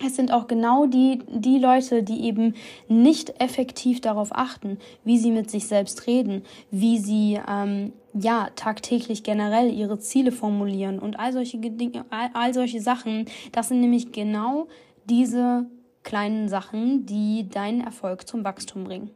es 0.04 0.16
sind 0.16 0.34
auch 0.34 0.48
genau 0.48 0.88
die, 0.88 1.20
die 1.28 1.58
Leute, 1.58 2.04
die 2.04 2.26
eben 2.26 2.56
nicht 2.90 3.42
effektiv 3.42 4.02
darauf 4.02 4.36
achten, 4.36 4.78
wie 5.06 5.18
sie 5.18 5.32
mit 5.32 5.50
sich 5.50 5.68
selbst 5.68 6.06
reden, 6.06 6.44
wie 6.70 6.98
sie 6.98 7.40
ähm, 7.48 7.94
ja 8.14 8.50
tagtäglich 8.56 9.24
generell 9.24 9.72
ihre 9.72 9.98
Ziele 10.00 10.34
formulieren 10.34 11.00
und 11.00 11.18
all 11.18 11.32
solche 11.32 11.60
Dinge, 11.60 12.06
all, 12.10 12.30
all 12.34 12.54
solche 12.54 12.82
Sachen. 12.82 13.26
Das 13.54 13.70
sind 13.70 13.80
nämlich 13.80 14.12
genau 14.12 14.68
diese 15.06 15.66
kleinen 16.04 16.50
Sachen, 16.50 17.06
die 17.06 17.48
deinen 17.50 17.82
Erfolg 17.82 18.28
zum 18.28 18.44
Wachstum 18.44 18.84
bringen. 18.84 19.12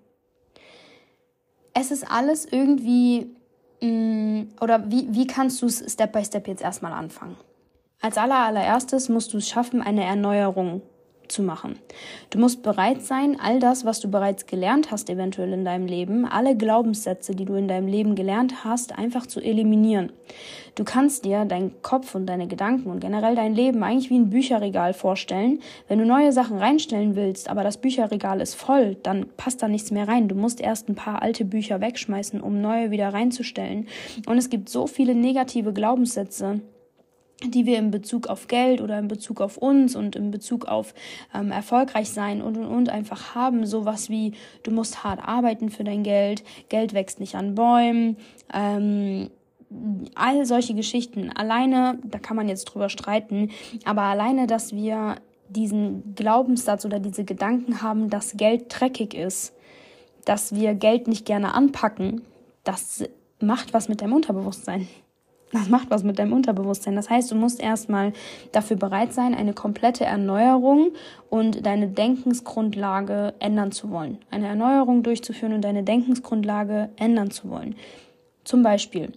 Es 1.74 1.92
ist 1.92 2.10
alles 2.10 2.46
irgendwie 2.46 3.28
mh, 3.82 3.90
mm, 3.90 4.48
oder 4.62 4.90
wie, 4.90 5.08
wie 5.14 5.28
kannst 5.28 5.62
du 5.62 5.66
es 5.66 5.84
Step 5.92 6.14
by 6.14 6.24
Step 6.24 6.48
jetzt 6.48 6.64
erstmal 6.64 6.94
anfangen? 6.94 7.36
Als 8.02 8.18
allererstes 8.18 9.10
musst 9.10 9.34
du 9.34 9.38
es 9.40 9.50
schaffen, 9.50 9.82
eine 9.82 10.06
Erneuerung 10.06 10.82
zu 11.28 11.44
machen. 11.44 11.78
Du 12.30 12.40
musst 12.40 12.64
bereit 12.64 13.02
sein, 13.02 13.38
all 13.40 13.60
das, 13.60 13.84
was 13.84 14.00
du 14.00 14.10
bereits 14.10 14.46
gelernt 14.46 14.90
hast, 14.90 15.10
eventuell 15.10 15.52
in 15.52 15.66
deinem 15.66 15.86
Leben, 15.86 16.26
alle 16.26 16.56
Glaubenssätze, 16.56 17.36
die 17.36 17.44
du 17.44 17.56
in 17.56 17.68
deinem 17.68 17.88
Leben 17.88 18.16
gelernt 18.16 18.64
hast, 18.64 18.98
einfach 18.98 19.28
zu 19.28 19.42
eliminieren. 19.42 20.14
Du 20.76 20.86
kannst 20.86 21.26
dir 21.26 21.44
deinen 21.44 21.82
Kopf 21.82 22.16
und 22.16 22.26
deine 22.26 22.48
Gedanken 22.48 22.90
und 22.90 23.02
generell 23.02 23.36
dein 23.36 23.54
Leben 23.54 23.84
eigentlich 23.84 24.10
wie 24.10 24.18
ein 24.18 24.30
Bücherregal 24.30 24.94
vorstellen. 24.94 25.60
Wenn 25.90 26.00
du 26.00 26.06
neue 26.06 26.32
Sachen 26.32 26.58
reinstellen 26.58 27.18
willst, 27.18 27.50
aber 27.50 27.64
das 27.64 27.78
Bücherregal 27.78 28.40
ist 28.40 28.56
voll, 28.56 28.96
dann 29.04 29.28
passt 29.36 29.62
da 29.62 29.68
nichts 29.68 29.92
mehr 29.92 30.08
rein. 30.08 30.30
Du 30.30 30.36
musst 30.36 30.62
erst 30.62 30.90
ein 30.90 30.96
paar 30.96 31.22
alte 31.22 31.44
Bücher 31.44 31.82
wegschmeißen, 31.82 32.40
um 32.40 32.62
neue 32.62 32.92
wieder 32.92 33.14
reinzustellen. 33.14 33.88
Und 34.26 34.38
es 34.38 34.50
gibt 34.50 34.70
so 34.70 34.88
viele 34.88 35.16
negative 35.16 35.74
Glaubenssätze, 35.74 36.62
die 37.44 37.66
wir 37.66 37.78
in 37.78 37.92
Bezug 37.92 38.28
auf 38.28 38.48
Geld 38.48 38.82
oder 38.82 39.00
in 39.00 39.08
Bezug 39.08 39.42
auf 39.42 39.58
uns 39.58 39.96
und 39.96 40.16
in 40.16 40.32
Bezug 40.32 40.66
auf 40.66 40.94
ähm, 41.34 41.52
erfolgreich 41.52 42.10
sein 42.10 42.42
und 42.42 42.58
und 42.58 42.66
und 42.66 42.90
einfach 42.90 43.36
haben. 43.36 43.66
Sowas 43.66 44.10
wie, 44.10 44.34
du 44.64 44.72
musst 44.72 45.04
hart 45.04 45.26
arbeiten 45.26 45.70
für 45.70 45.84
dein 45.84 46.04
Geld, 46.04 46.44
Geld 46.70 46.94
wächst 46.94 47.20
nicht 47.20 47.36
an 47.36 47.56
Bäumen, 47.56 48.18
ähm, 48.54 49.30
all 50.16 50.46
solche 50.46 50.74
Geschichten. 50.74 51.32
Alleine, 51.34 52.00
da 52.04 52.20
kann 52.20 52.36
man 52.36 52.50
jetzt 52.50 52.66
drüber 52.66 52.90
streiten, 52.90 53.52
aber 53.86 54.04
alleine, 54.04 54.48
dass 54.48 54.74
wir 54.74 55.16
diesen 55.48 56.16
Glaubenssatz 56.16 56.86
oder 56.86 57.00
diese 57.00 57.24
Gedanken 57.24 57.82
haben, 57.82 58.10
dass 58.10 58.38
Geld 58.38 58.66
dreckig 58.70 59.14
ist, 59.14 59.54
dass 60.26 60.54
wir 60.54 60.76
Geld 60.76 61.08
nicht 61.08 61.26
gerne 61.26 61.54
anpacken, 61.54 62.22
das 62.64 63.04
macht 63.40 63.74
was 63.74 63.90
mit 63.90 64.02
deinem 64.02 64.14
Unterbewusstsein. 64.14 64.88
Das 65.52 65.68
macht 65.68 65.90
was 65.90 66.04
mit 66.04 66.20
deinem 66.20 66.34
Unterbewusstsein. 66.34 66.96
Das 66.96 67.10
heißt, 67.10 67.32
du 67.32 67.36
musst 67.36 67.60
erstmal 67.60 68.14
dafür 68.52 68.78
bereit 68.78 69.14
sein, 69.14 69.34
eine 69.34 69.54
komplette 69.54 70.06
Erneuerung 70.06 70.92
und 71.30 71.66
deine 71.66 71.88
Denkensgrundlage 71.88 73.34
ändern 73.40 73.72
zu 73.72 73.90
wollen. 73.90 74.20
Eine 74.30 74.48
Erneuerung 74.48 75.02
durchzuführen 75.02 75.54
und 75.54 75.62
deine 75.62 75.84
Denkensgrundlage 75.84 76.90
ändern 76.98 77.32
zu 77.32 77.50
wollen. 77.50 77.76
Zum 78.44 78.62
Beispiel, 78.62 79.12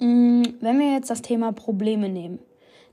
mm, 0.00 0.42
wenn 0.60 0.78
wir 0.78 0.92
jetzt 0.92 1.10
das 1.10 1.22
Thema 1.22 1.52
Probleme 1.52 2.08
nehmen, 2.08 2.40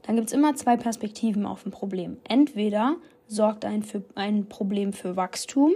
dann 0.03 0.15
gibt 0.15 0.27
es 0.27 0.33
immer 0.33 0.55
zwei 0.55 0.77
Perspektiven 0.77 1.47
auf 1.47 1.65
ein 1.65 1.71
Problem. 1.71 2.17
Entweder 2.27 2.97
sorgt 3.27 3.65
ein, 3.65 3.81
für, 3.81 4.03
ein 4.13 4.47
Problem 4.47 4.93
für 4.93 5.15
Wachstum 5.15 5.73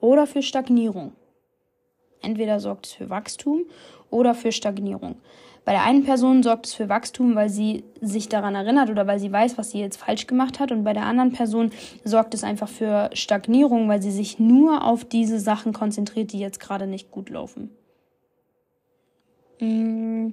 oder 0.00 0.26
für 0.26 0.40
Stagnierung. 0.40 1.12
Entweder 2.22 2.60
sorgt 2.60 2.86
es 2.86 2.92
für 2.92 3.10
Wachstum 3.10 3.64
oder 4.10 4.34
für 4.34 4.52
Stagnierung. 4.52 5.16
Bei 5.66 5.72
der 5.72 5.82
einen 5.82 6.04
Person 6.04 6.44
sorgt 6.44 6.66
es 6.66 6.74
für 6.74 6.88
Wachstum, 6.88 7.34
weil 7.34 7.48
sie 7.48 7.82
sich 8.00 8.28
daran 8.28 8.54
erinnert 8.54 8.88
oder 8.88 9.08
weil 9.08 9.18
sie 9.18 9.32
weiß, 9.32 9.58
was 9.58 9.72
sie 9.72 9.80
jetzt 9.80 9.96
falsch 9.96 10.28
gemacht 10.28 10.60
hat. 10.60 10.70
Und 10.70 10.84
bei 10.84 10.92
der 10.92 11.02
anderen 11.02 11.32
Person 11.32 11.72
sorgt 12.04 12.34
es 12.34 12.44
einfach 12.44 12.68
für 12.68 13.10
Stagnierung, 13.14 13.88
weil 13.88 14.00
sie 14.00 14.12
sich 14.12 14.38
nur 14.38 14.84
auf 14.84 15.04
diese 15.04 15.40
Sachen 15.40 15.72
konzentriert, 15.72 16.32
die 16.32 16.38
jetzt 16.38 16.60
gerade 16.60 16.86
nicht 16.86 17.10
gut 17.10 17.30
laufen. 17.30 17.70
Mm, 19.58 20.28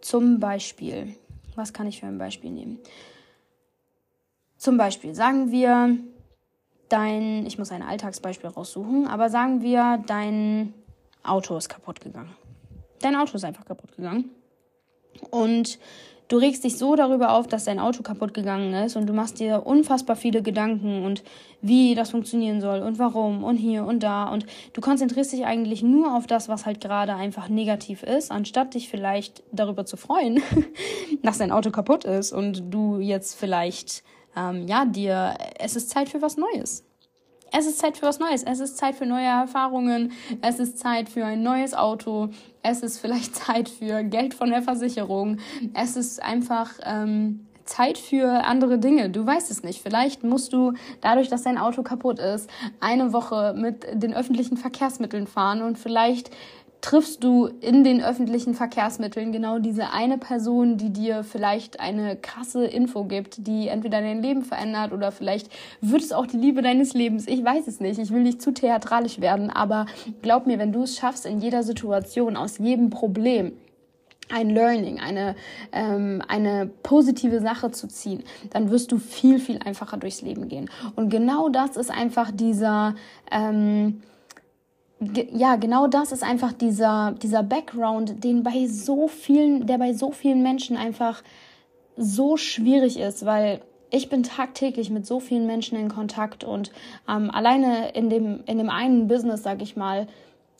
zum 0.00 0.40
Beispiel, 0.40 1.14
was 1.54 1.74
kann 1.74 1.86
ich 1.86 2.00
für 2.00 2.06
ein 2.06 2.16
Beispiel 2.16 2.52
nehmen? 2.52 2.78
Zum 4.56 4.78
Beispiel, 4.78 5.14
sagen 5.14 5.50
wir, 5.52 5.98
dein, 6.88 7.44
ich 7.44 7.58
muss 7.58 7.70
ein 7.70 7.82
Alltagsbeispiel 7.82 8.48
raussuchen, 8.48 9.08
aber 9.08 9.28
sagen 9.28 9.60
wir, 9.60 10.02
dein 10.06 10.72
Auto 11.22 11.54
ist 11.58 11.68
kaputt 11.68 12.00
gegangen 12.00 12.34
dein 13.04 13.16
Auto 13.16 13.34
ist 13.34 13.44
einfach 13.44 13.64
kaputt 13.64 13.96
gegangen. 13.96 14.30
Und 15.30 15.78
du 16.28 16.38
regst 16.38 16.64
dich 16.64 16.78
so 16.78 16.96
darüber 16.96 17.32
auf, 17.32 17.46
dass 17.46 17.64
dein 17.64 17.78
Auto 17.78 18.02
kaputt 18.02 18.32
gegangen 18.32 18.72
ist 18.72 18.96
und 18.96 19.06
du 19.06 19.12
machst 19.12 19.38
dir 19.38 19.66
unfassbar 19.66 20.16
viele 20.16 20.42
Gedanken 20.42 21.04
und 21.04 21.22
wie 21.60 21.94
das 21.94 22.10
funktionieren 22.10 22.60
soll 22.62 22.80
und 22.80 22.98
warum 22.98 23.44
und 23.44 23.56
hier 23.56 23.84
und 23.84 24.02
da 24.02 24.28
und 24.30 24.46
du 24.72 24.80
konzentrierst 24.80 25.32
dich 25.32 25.44
eigentlich 25.44 25.82
nur 25.82 26.16
auf 26.16 26.26
das, 26.26 26.48
was 26.48 26.64
halt 26.64 26.80
gerade 26.80 27.14
einfach 27.14 27.48
negativ 27.48 28.02
ist, 28.02 28.30
anstatt 28.30 28.74
dich 28.74 28.88
vielleicht 28.88 29.42
darüber 29.52 29.84
zu 29.84 29.98
freuen, 29.98 30.40
dass 31.22 31.38
dein 31.38 31.52
Auto 31.52 31.70
kaputt 31.70 32.04
ist 32.04 32.32
und 32.32 32.72
du 32.72 32.98
jetzt 32.98 33.38
vielleicht 33.38 34.02
ähm, 34.34 34.66
ja 34.66 34.86
dir 34.86 35.34
es 35.58 35.76
ist 35.76 35.90
Zeit 35.90 36.08
für 36.08 36.22
was 36.22 36.38
Neues. 36.38 36.84
Es 37.54 37.66
ist 37.66 37.78
Zeit 37.78 37.98
für 37.98 38.06
was 38.06 38.18
Neues. 38.18 38.42
Es 38.42 38.60
ist 38.60 38.78
Zeit 38.78 38.94
für 38.94 39.04
neue 39.04 39.26
Erfahrungen. 39.26 40.12
Es 40.40 40.58
ist 40.58 40.78
Zeit 40.78 41.10
für 41.10 41.24
ein 41.26 41.42
neues 41.42 41.74
Auto. 41.74 42.30
Es 42.62 42.82
ist 42.82 42.98
vielleicht 42.98 43.36
Zeit 43.46 43.68
für 43.68 44.02
Geld 44.04 44.32
von 44.32 44.50
der 44.50 44.62
Versicherung. 44.62 45.38
Es 45.74 45.96
ist 45.96 46.22
einfach 46.22 46.70
ähm, 46.84 47.46
Zeit 47.64 47.98
für 47.98 48.44
andere 48.44 48.78
Dinge. 48.78 49.10
Du 49.10 49.26
weißt 49.26 49.50
es 49.50 49.62
nicht. 49.62 49.82
Vielleicht 49.82 50.24
musst 50.24 50.54
du 50.54 50.72
dadurch, 51.02 51.28
dass 51.28 51.42
dein 51.42 51.58
Auto 51.58 51.82
kaputt 51.82 52.18
ist, 52.18 52.48
eine 52.80 53.12
Woche 53.12 53.54
mit 53.56 53.86
den 53.92 54.14
öffentlichen 54.14 54.56
Verkehrsmitteln 54.56 55.26
fahren 55.26 55.60
und 55.62 55.78
vielleicht 55.78 56.30
triffst 56.82 57.22
du 57.22 57.46
in 57.46 57.84
den 57.84 58.02
öffentlichen 58.02 58.54
Verkehrsmitteln 58.54 59.32
genau 59.32 59.60
diese 59.60 59.92
eine 59.92 60.18
Person, 60.18 60.76
die 60.76 60.90
dir 60.90 61.22
vielleicht 61.22 61.80
eine 61.80 62.16
krasse 62.16 62.66
Info 62.66 63.04
gibt, 63.04 63.46
die 63.46 63.68
entweder 63.68 64.00
dein 64.00 64.20
Leben 64.20 64.42
verändert 64.42 64.92
oder 64.92 65.12
vielleicht 65.12 65.48
wird 65.80 66.02
es 66.02 66.12
auch 66.12 66.26
die 66.26 66.36
Liebe 66.36 66.60
deines 66.60 66.92
Lebens. 66.92 67.28
Ich 67.28 67.42
weiß 67.42 67.68
es 67.68 67.80
nicht. 67.80 67.98
Ich 68.00 68.10
will 68.10 68.22
nicht 68.22 68.42
zu 68.42 68.52
theatralisch 68.52 69.20
werden, 69.20 69.48
aber 69.48 69.86
glaub 70.22 70.46
mir, 70.46 70.58
wenn 70.58 70.72
du 70.72 70.82
es 70.82 70.96
schaffst, 70.96 71.24
in 71.24 71.40
jeder 71.40 71.62
Situation, 71.62 72.36
aus 72.36 72.58
jedem 72.58 72.90
Problem, 72.90 73.52
ein 74.28 74.50
Learning, 74.50 74.98
eine, 74.98 75.36
ähm, 75.72 76.20
eine 76.26 76.68
positive 76.82 77.40
Sache 77.40 77.70
zu 77.70 77.86
ziehen, 77.86 78.24
dann 78.50 78.70
wirst 78.70 78.90
du 78.90 78.98
viel, 78.98 79.38
viel 79.38 79.58
einfacher 79.58 79.98
durchs 79.98 80.22
Leben 80.22 80.48
gehen. 80.48 80.68
Und 80.96 81.10
genau 81.10 81.48
das 81.48 81.76
ist 81.76 81.90
einfach 81.90 82.30
dieser, 82.32 82.94
ähm, 83.30 84.02
ja, 85.32 85.56
genau 85.56 85.86
das 85.86 86.12
ist 86.12 86.22
einfach 86.22 86.52
dieser, 86.52 87.14
dieser 87.22 87.42
Background, 87.42 88.22
den 88.22 88.42
bei 88.42 88.66
so 88.66 89.08
vielen, 89.08 89.66
der 89.66 89.78
bei 89.78 89.92
so 89.92 90.12
vielen 90.12 90.42
Menschen 90.42 90.76
einfach 90.76 91.22
so 91.96 92.36
schwierig 92.36 92.98
ist, 92.98 93.26
weil 93.26 93.60
ich 93.90 94.08
bin 94.08 94.22
tagtäglich 94.22 94.90
mit 94.90 95.06
so 95.06 95.20
vielen 95.20 95.46
Menschen 95.46 95.78
in 95.78 95.88
Kontakt 95.88 96.44
und 96.44 96.72
ähm, 97.08 97.30
alleine 97.30 97.90
in 97.90 98.08
dem, 98.08 98.42
in 98.46 98.58
dem 98.58 98.70
einen 98.70 99.06
Business, 99.06 99.42
sag 99.42 99.60
ich 99.60 99.76
mal, 99.76 100.06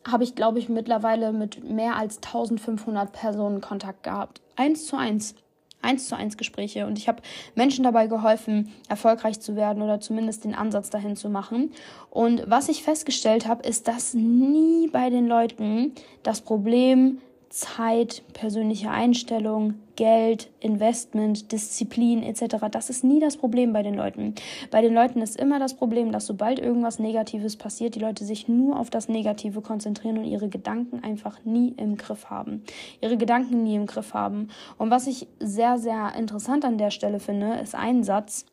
habe 0.06 0.24
ich, 0.24 0.34
glaube 0.34 0.58
ich, 0.58 0.68
mittlerweile 0.68 1.32
mit 1.32 1.64
mehr 1.64 1.96
als 1.96 2.16
1500 2.16 3.12
Personen 3.12 3.60
Kontakt 3.60 4.02
gehabt. 4.02 4.40
Eins 4.56 4.86
zu 4.86 4.96
eins 4.96 5.34
eins 5.82 6.08
zu 6.08 6.16
eins 6.16 6.36
Gespräche 6.36 6.86
und 6.86 6.98
ich 6.98 7.08
habe 7.08 7.22
Menschen 7.54 7.84
dabei 7.84 8.06
geholfen, 8.06 8.72
erfolgreich 8.88 9.40
zu 9.40 9.56
werden 9.56 9.82
oder 9.82 10.00
zumindest 10.00 10.44
den 10.44 10.54
Ansatz 10.54 10.90
dahin 10.90 11.16
zu 11.16 11.28
machen. 11.28 11.72
Und 12.10 12.44
was 12.46 12.68
ich 12.68 12.82
festgestellt 12.82 13.46
habe, 13.46 13.68
ist, 13.68 13.88
dass 13.88 14.14
nie 14.14 14.88
bei 14.88 15.10
den 15.10 15.26
Leuten 15.26 15.92
das 16.22 16.40
Problem 16.40 17.18
Zeit, 17.50 18.22
persönliche 18.32 18.90
Einstellung, 18.90 19.74
Geld, 19.96 20.50
Investment, 20.60 21.52
Disziplin 21.52 22.22
etc. 22.22 22.56
Das 22.70 22.90
ist 22.90 23.04
nie 23.04 23.20
das 23.20 23.36
Problem 23.36 23.72
bei 23.72 23.82
den 23.82 23.94
Leuten. 23.94 24.34
Bei 24.70 24.80
den 24.80 24.94
Leuten 24.94 25.20
ist 25.20 25.38
immer 25.38 25.58
das 25.58 25.74
Problem, 25.74 26.12
dass 26.12 26.26
sobald 26.26 26.58
irgendwas 26.58 26.98
Negatives 26.98 27.56
passiert, 27.56 27.94
die 27.94 28.00
Leute 28.00 28.24
sich 28.24 28.48
nur 28.48 28.78
auf 28.78 28.90
das 28.90 29.08
Negative 29.08 29.60
konzentrieren 29.60 30.18
und 30.18 30.24
ihre 30.24 30.48
Gedanken 30.48 31.02
einfach 31.02 31.44
nie 31.44 31.74
im 31.76 31.96
Griff 31.96 32.30
haben. 32.30 32.62
Ihre 33.00 33.16
Gedanken 33.16 33.62
nie 33.62 33.74
im 33.74 33.86
Griff 33.86 34.14
haben. 34.14 34.48
Und 34.78 34.90
was 34.90 35.06
ich 35.06 35.28
sehr, 35.40 35.78
sehr 35.78 36.14
interessant 36.16 36.64
an 36.64 36.78
der 36.78 36.90
Stelle 36.90 37.20
finde, 37.20 37.54
ist 37.56 37.74
ein 37.74 38.02
Satz, 38.02 38.46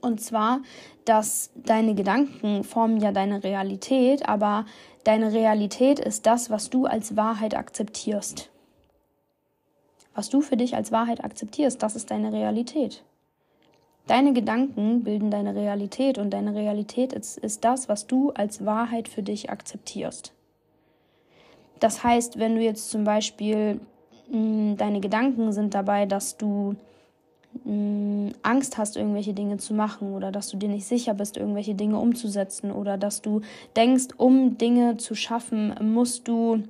und 0.00 0.20
zwar, 0.20 0.60
dass 1.04 1.50
deine 1.54 1.94
Gedanken 1.94 2.64
formen 2.64 3.00
ja 3.00 3.12
deine 3.12 3.42
Realität, 3.42 4.28
aber 4.28 4.66
deine 5.04 5.32
Realität 5.32 5.98
ist 5.98 6.26
das, 6.26 6.50
was 6.50 6.70
du 6.70 6.86
als 6.86 7.16
Wahrheit 7.16 7.56
akzeptierst. 7.56 8.49
Was 10.14 10.28
du 10.28 10.40
für 10.40 10.56
dich 10.56 10.74
als 10.74 10.92
Wahrheit 10.92 11.24
akzeptierst, 11.24 11.82
das 11.82 11.96
ist 11.96 12.10
deine 12.10 12.32
Realität. 12.32 13.02
Deine 14.06 14.32
Gedanken 14.32 15.04
bilden 15.04 15.30
deine 15.30 15.54
Realität 15.54 16.18
und 16.18 16.30
deine 16.30 16.54
Realität 16.54 17.12
ist, 17.12 17.38
ist 17.38 17.64
das, 17.64 17.88
was 17.88 18.06
du 18.06 18.30
als 18.30 18.64
Wahrheit 18.64 19.08
für 19.08 19.22
dich 19.22 19.50
akzeptierst. 19.50 20.32
Das 21.78 22.02
heißt, 22.02 22.38
wenn 22.38 22.56
du 22.56 22.60
jetzt 22.60 22.90
zum 22.90 23.04
Beispiel 23.04 23.80
mh, 24.28 24.32
hm, 24.32 24.76
deine 24.76 25.00
Gedanken 25.00 25.52
sind 25.52 25.74
dabei, 25.74 26.06
dass 26.06 26.36
du 26.36 26.74
mh, 27.64 27.64
hm, 27.64 28.32
Angst 28.42 28.78
hast, 28.78 28.96
irgendwelche 28.96 29.32
Dinge 29.32 29.58
zu 29.58 29.74
machen 29.74 30.12
oder 30.12 30.32
dass 30.32 30.48
du 30.48 30.56
dir 30.56 30.68
nicht 30.68 30.86
sicher 30.86 31.14
bist, 31.14 31.36
irgendwelche 31.36 31.74
Dinge 31.74 31.98
umzusetzen 31.98 32.72
oder 32.72 32.98
dass 32.98 33.22
du 33.22 33.42
denkst, 33.76 34.08
um 34.16 34.58
Dinge 34.58 34.96
zu 34.96 35.14
schaffen, 35.14 35.74
musst 35.80 36.26
du 36.26 36.64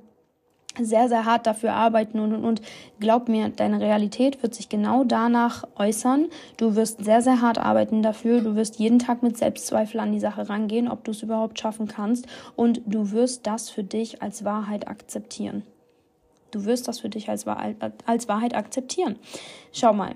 sehr, 0.79 1.09
sehr 1.09 1.25
hart 1.25 1.47
dafür 1.47 1.73
arbeiten 1.73 2.19
und, 2.19 2.33
und, 2.33 2.45
und 2.45 2.61
glaub 2.99 3.27
mir, 3.27 3.49
deine 3.49 3.79
Realität 3.79 4.41
wird 4.41 4.55
sich 4.55 4.69
genau 4.69 5.03
danach 5.03 5.65
äußern. 5.75 6.27
Du 6.57 6.75
wirst 6.75 7.03
sehr, 7.03 7.21
sehr 7.21 7.41
hart 7.41 7.57
arbeiten 7.57 8.01
dafür. 8.01 8.41
Du 8.41 8.55
wirst 8.55 8.79
jeden 8.79 8.99
Tag 8.99 9.21
mit 9.21 9.37
Selbstzweifel 9.37 9.99
an 9.99 10.13
die 10.13 10.19
Sache 10.19 10.49
rangehen, 10.49 10.87
ob 10.87 11.03
du 11.03 11.11
es 11.11 11.23
überhaupt 11.23 11.59
schaffen 11.59 11.87
kannst. 11.87 12.27
Und 12.55 12.81
du 12.85 13.11
wirst 13.11 13.47
das 13.47 13.69
für 13.69 13.83
dich 13.83 14.21
als 14.21 14.45
Wahrheit 14.45 14.87
akzeptieren. 14.87 15.63
Du 16.51 16.65
wirst 16.65 16.87
das 16.87 16.99
für 16.99 17.09
dich 17.09 17.29
als, 17.29 17.45
als 17.47 18.27
Wahrheit 18.27 18.55
akzeptieren. 18.55 19.17
Schau 19.73 19.93
mal. 19.93 20.15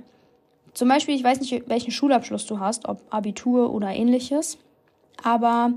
Zum 0.73 0.89
Beispiel, 0.89 1.15
ich 1.15 1.23
weiß 1.23 1.39
nicht, 1.39 1.69
welchen 1.69 1.91
Schulabschluss 1.91 2.45
du 2.45 2.59
hast, 2.59 2.87
ob 2.87 3.01
Abitur 3.09 3.73
oder 3.73 3.93
ähnliches. 3.93 4.57
Aber 5.23 5.71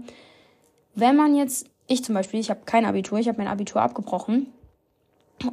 wenn 0.94 1.14
man 1.14 1.36
jetzt, 1.36 1.68
ich 1.86 2.02
zum 2.02 2.16
Beispiel, 2.16 2.40
ich 2.40 2.50
habe 2.50 2.60
kein 2.64 2.84
Abitur, 2.84 3.18
ich 3.18 3.28
habe 3.28 3.38
mein 3.38 3.46
Abitur 3.46 3.80
abgebrochen 3.82 4.48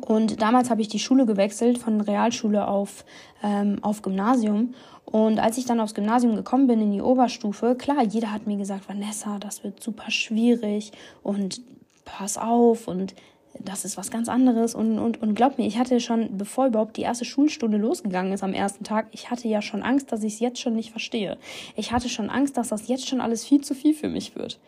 und 0.01 0.41
damals 0.41 0.69
habe 0.69 0.81
ich 0.81 0.87
die 0.87 0.99
Schule 0.99 1.25
gewechselt 1.25 1.77
von 1.77 2.01
Realschule 2.01 2.67
auf, 2.67 3.05
ähm, 3.43 3.77
auf 3.81 4.01
Gymnasium. 4.01 4.73
Und 5.05 5.39
als 5.39 5.57
ich 5.57 5.65
dann 5.65 5.79
aufs 5.79 5.93
Gymnasium 5.93 6.35
gekommen 6.35 6.67
bin, 6.67 6.81
in 6.81 6.91
die 6.91 7.01
Oberstufe, 7.01 7.75
klar, 7.75 8.03
jeder 8.03 8.31
hat 8.31 8.47
mir 8.47 8.57
gesagt, 8.57 8.89
Vanessa, 8.89 9.37
das 9.39 9.63
wird 9.63 9.81
super 9.81 10.09
schwierig 10.09 10.91
und 11.21 11.61
pass 12.03 12.37
auf 12.37 12.87
und 12.87 13.13
das 13.59 13.85
ist 13.85 13.97
was 13.97 14.11
ganz 14.11 14.27
anderes. 14.27 14.75
Und, 14.75 14.99
und, 14.99 15.21
und 15.21 15.35
glaub 15.35 15.57
mir, 15.57 15.65
ich 15.65 15.77
hatte 15.77 15.99
schon, 15.99 16.37
bevor 16.37 16.67
überhaupt 16.67 16.97
die 16.97 17.03
erste 17.03 17.25
Schulstunde 17.25 17.77
losgegangen 17.77 18.33
ist 18.33 18.43
am 18.43 18.53
ersten 18.53 18.83
Tag, 18.83 19.07
ich 19.11 19.29
hatte 19.29 19.47
ja 19.47 19.61
schon 19.61 19.83
Angst, 19.83 20.11
dass 20.11 20.23
ich 20.23 20.33
es 20.33 20.39
jetzt 20.39 20.59
schon 20.59 20.75
nicht 20.75 20.91
verstehe. 20.91 21.37
Ich 21.75 21.91
hatte 21.91 22.09
schon 22.09 22.29
Angst, 22.29 22.57
dass 22.57 22.69
das 22.69 22.87
jetzt 22.87 23.07
schon 23.07 23.21
alles 23.21 23.45
viel 23.45 23.61
zu 23.61 23.73
viel 23.75 23.93
für 23.93 24.09
mich 24.09 24.35
wird. 24.35 24.59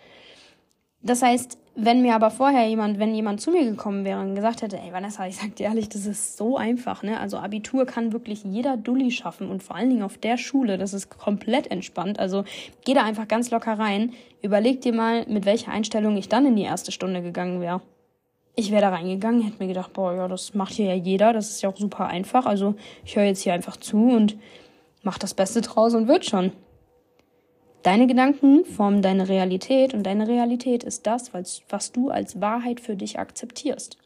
Das 1.08 1.22
heißt, 1.22 1.58
wenn 1.76 2.02
mir 2.02 2.15
aber 2.15 2.32
vorher 2.32 2.67
jemand, 2.67 3.00
wenn 3.00 3.15
jemand 3.15 3.39
zu 3.39 3.52
mir 3.52 3.63
gekommen 3.63 4.04
wäre 4.04 4.20
und 4.20 4.36
gesagt 4.36 4.62
hätte, 4.62 4.78
ey 4.78 4.91
Vanessa, 4.91 5.26
ich 5.26 5.38
sag 5.38 5.56
dir 5.56 5.67
ehrlich, 5.67 5.88
das 5.88 6.06
ist 6.06 6.36
so 6.36 6.58
einfach, 6.58 7.02
ne? 7.02 7.17
Also 7.17 7.38
Abitur 7.38 7.86
kann 7.86 8.12
wirklich 8.12 8.43
jeder 8.43 8.76
Dulli 8.76 9.12
schaffen 9.12 9.50
und 9.50 9.63
vor 9.63 9.78
allen 9.78 9.89
Dingen 9.89 10.04
auf 10.04 10.17
der 10.17 10.38
Schule, 10.38 10.78
das 10.78 10.93
ist 10.93 11.10
komplett 11.17 11.72
entspannt. 11.72 12.20
Also 12.20 12.43
geh 12.84 12.93
da 12.93 13.04
einfach 13.04 13.28
ganz 13.30 13.52
locker 13.52 13.80
rein. 13.80 14.12
Überleg 14.41 14.82
dir 14.82 14.93
mal, 14.93 15.26
mit 15.30 15.46
welcher 15.46 15.72
Einstellung 15.72 16.17
ich 16.17 16.28
dann 16.28 16.46
in 16.46 16.58
die 16.58 16.63
erste 16.63 16.91
Stunde 16.91 17.22
gegangen 17.22 17.62
wäre. 17.62 17.82
Ich 18.56 18.72
wäre 18.72 18.82
da 18.82 18.89
reingegangen, 18.89 19.43
hätte 19.43 19.60
mir 19.60 19.67
gedacht, 19.67 19.93
boah, 19.93 20.13
ja, 20.13 20.28
das 20.28 20.56
macht 20.56 20.74
hier 20.74 20.88
ja 20.88 20.96
jeder, 20.96 21.32
das 21.32 21.52
ist 21.52 21.62
ja 21.62 21.70
auch 21.70 21.78
super 21.78 22.08
einfach. 22.08 22.46
Also 22.46 22.76
ich 23.06 23.15
höre 23.15 23.24
jetzt 23.24 23.43
hier 23.43 23.54
einfach 23.54 23.78
zu 23.78 24.10
und 24.10 24.36
mach 25.04 25.20
das 25.20 25.34
Beste 25.34 25.62
draus 25.62 25.93
und 25.93 26.10
wird 26.10 26.26
schon. 26.26 26.52
Deine 27.83 28.07
Gedanken 28.07 28.65
formen 28.65 29.01
deine 29.01 29.29
Realität 29.29 29.93
und 29.93 30.03
deine 30.03 30.27
Realität 30.27 30.83
ist 30.83 31.07
das, 31.07 31.31
was 31.33 31.91
du 31.91 32.09
als 32.09 32.41
Wahrheit 32.41 32.81
für 32.81 32.95
dich 32.95 33.19
akzeptierst. 33.19 33.97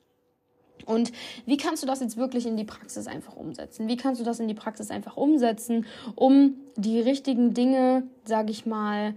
Und 0.86 1.12
wie 1.46 1.58
kannst 1.58 1.84
du 1.84 1.88
das 1.88 2.00
jetzt 2.00 2.18
wirklich 2.18 2.46
in 2.46 2.58
die 2.58 2.64
Praxis 2.64 3.08
einfach 3.08 3.36
umsetzen? 3.36 3.88
Wie 3.88 3.98
kannst 3.98 4.20
du 4.20 4.26
das 4.26 4.40
in 4.40 4.48
die 4.48 4.54
Praxis 4.54 4.92
einfach 4.92 5.18
umsetzen, 5.18 5.86
um 6.16 6.56
die 6.76 7.00
richtigen 7.00 7.54
Dinge, 7.54 8.04
sage 8.26 8.52
ich 8.52 8.66
mal, 8.66 9.16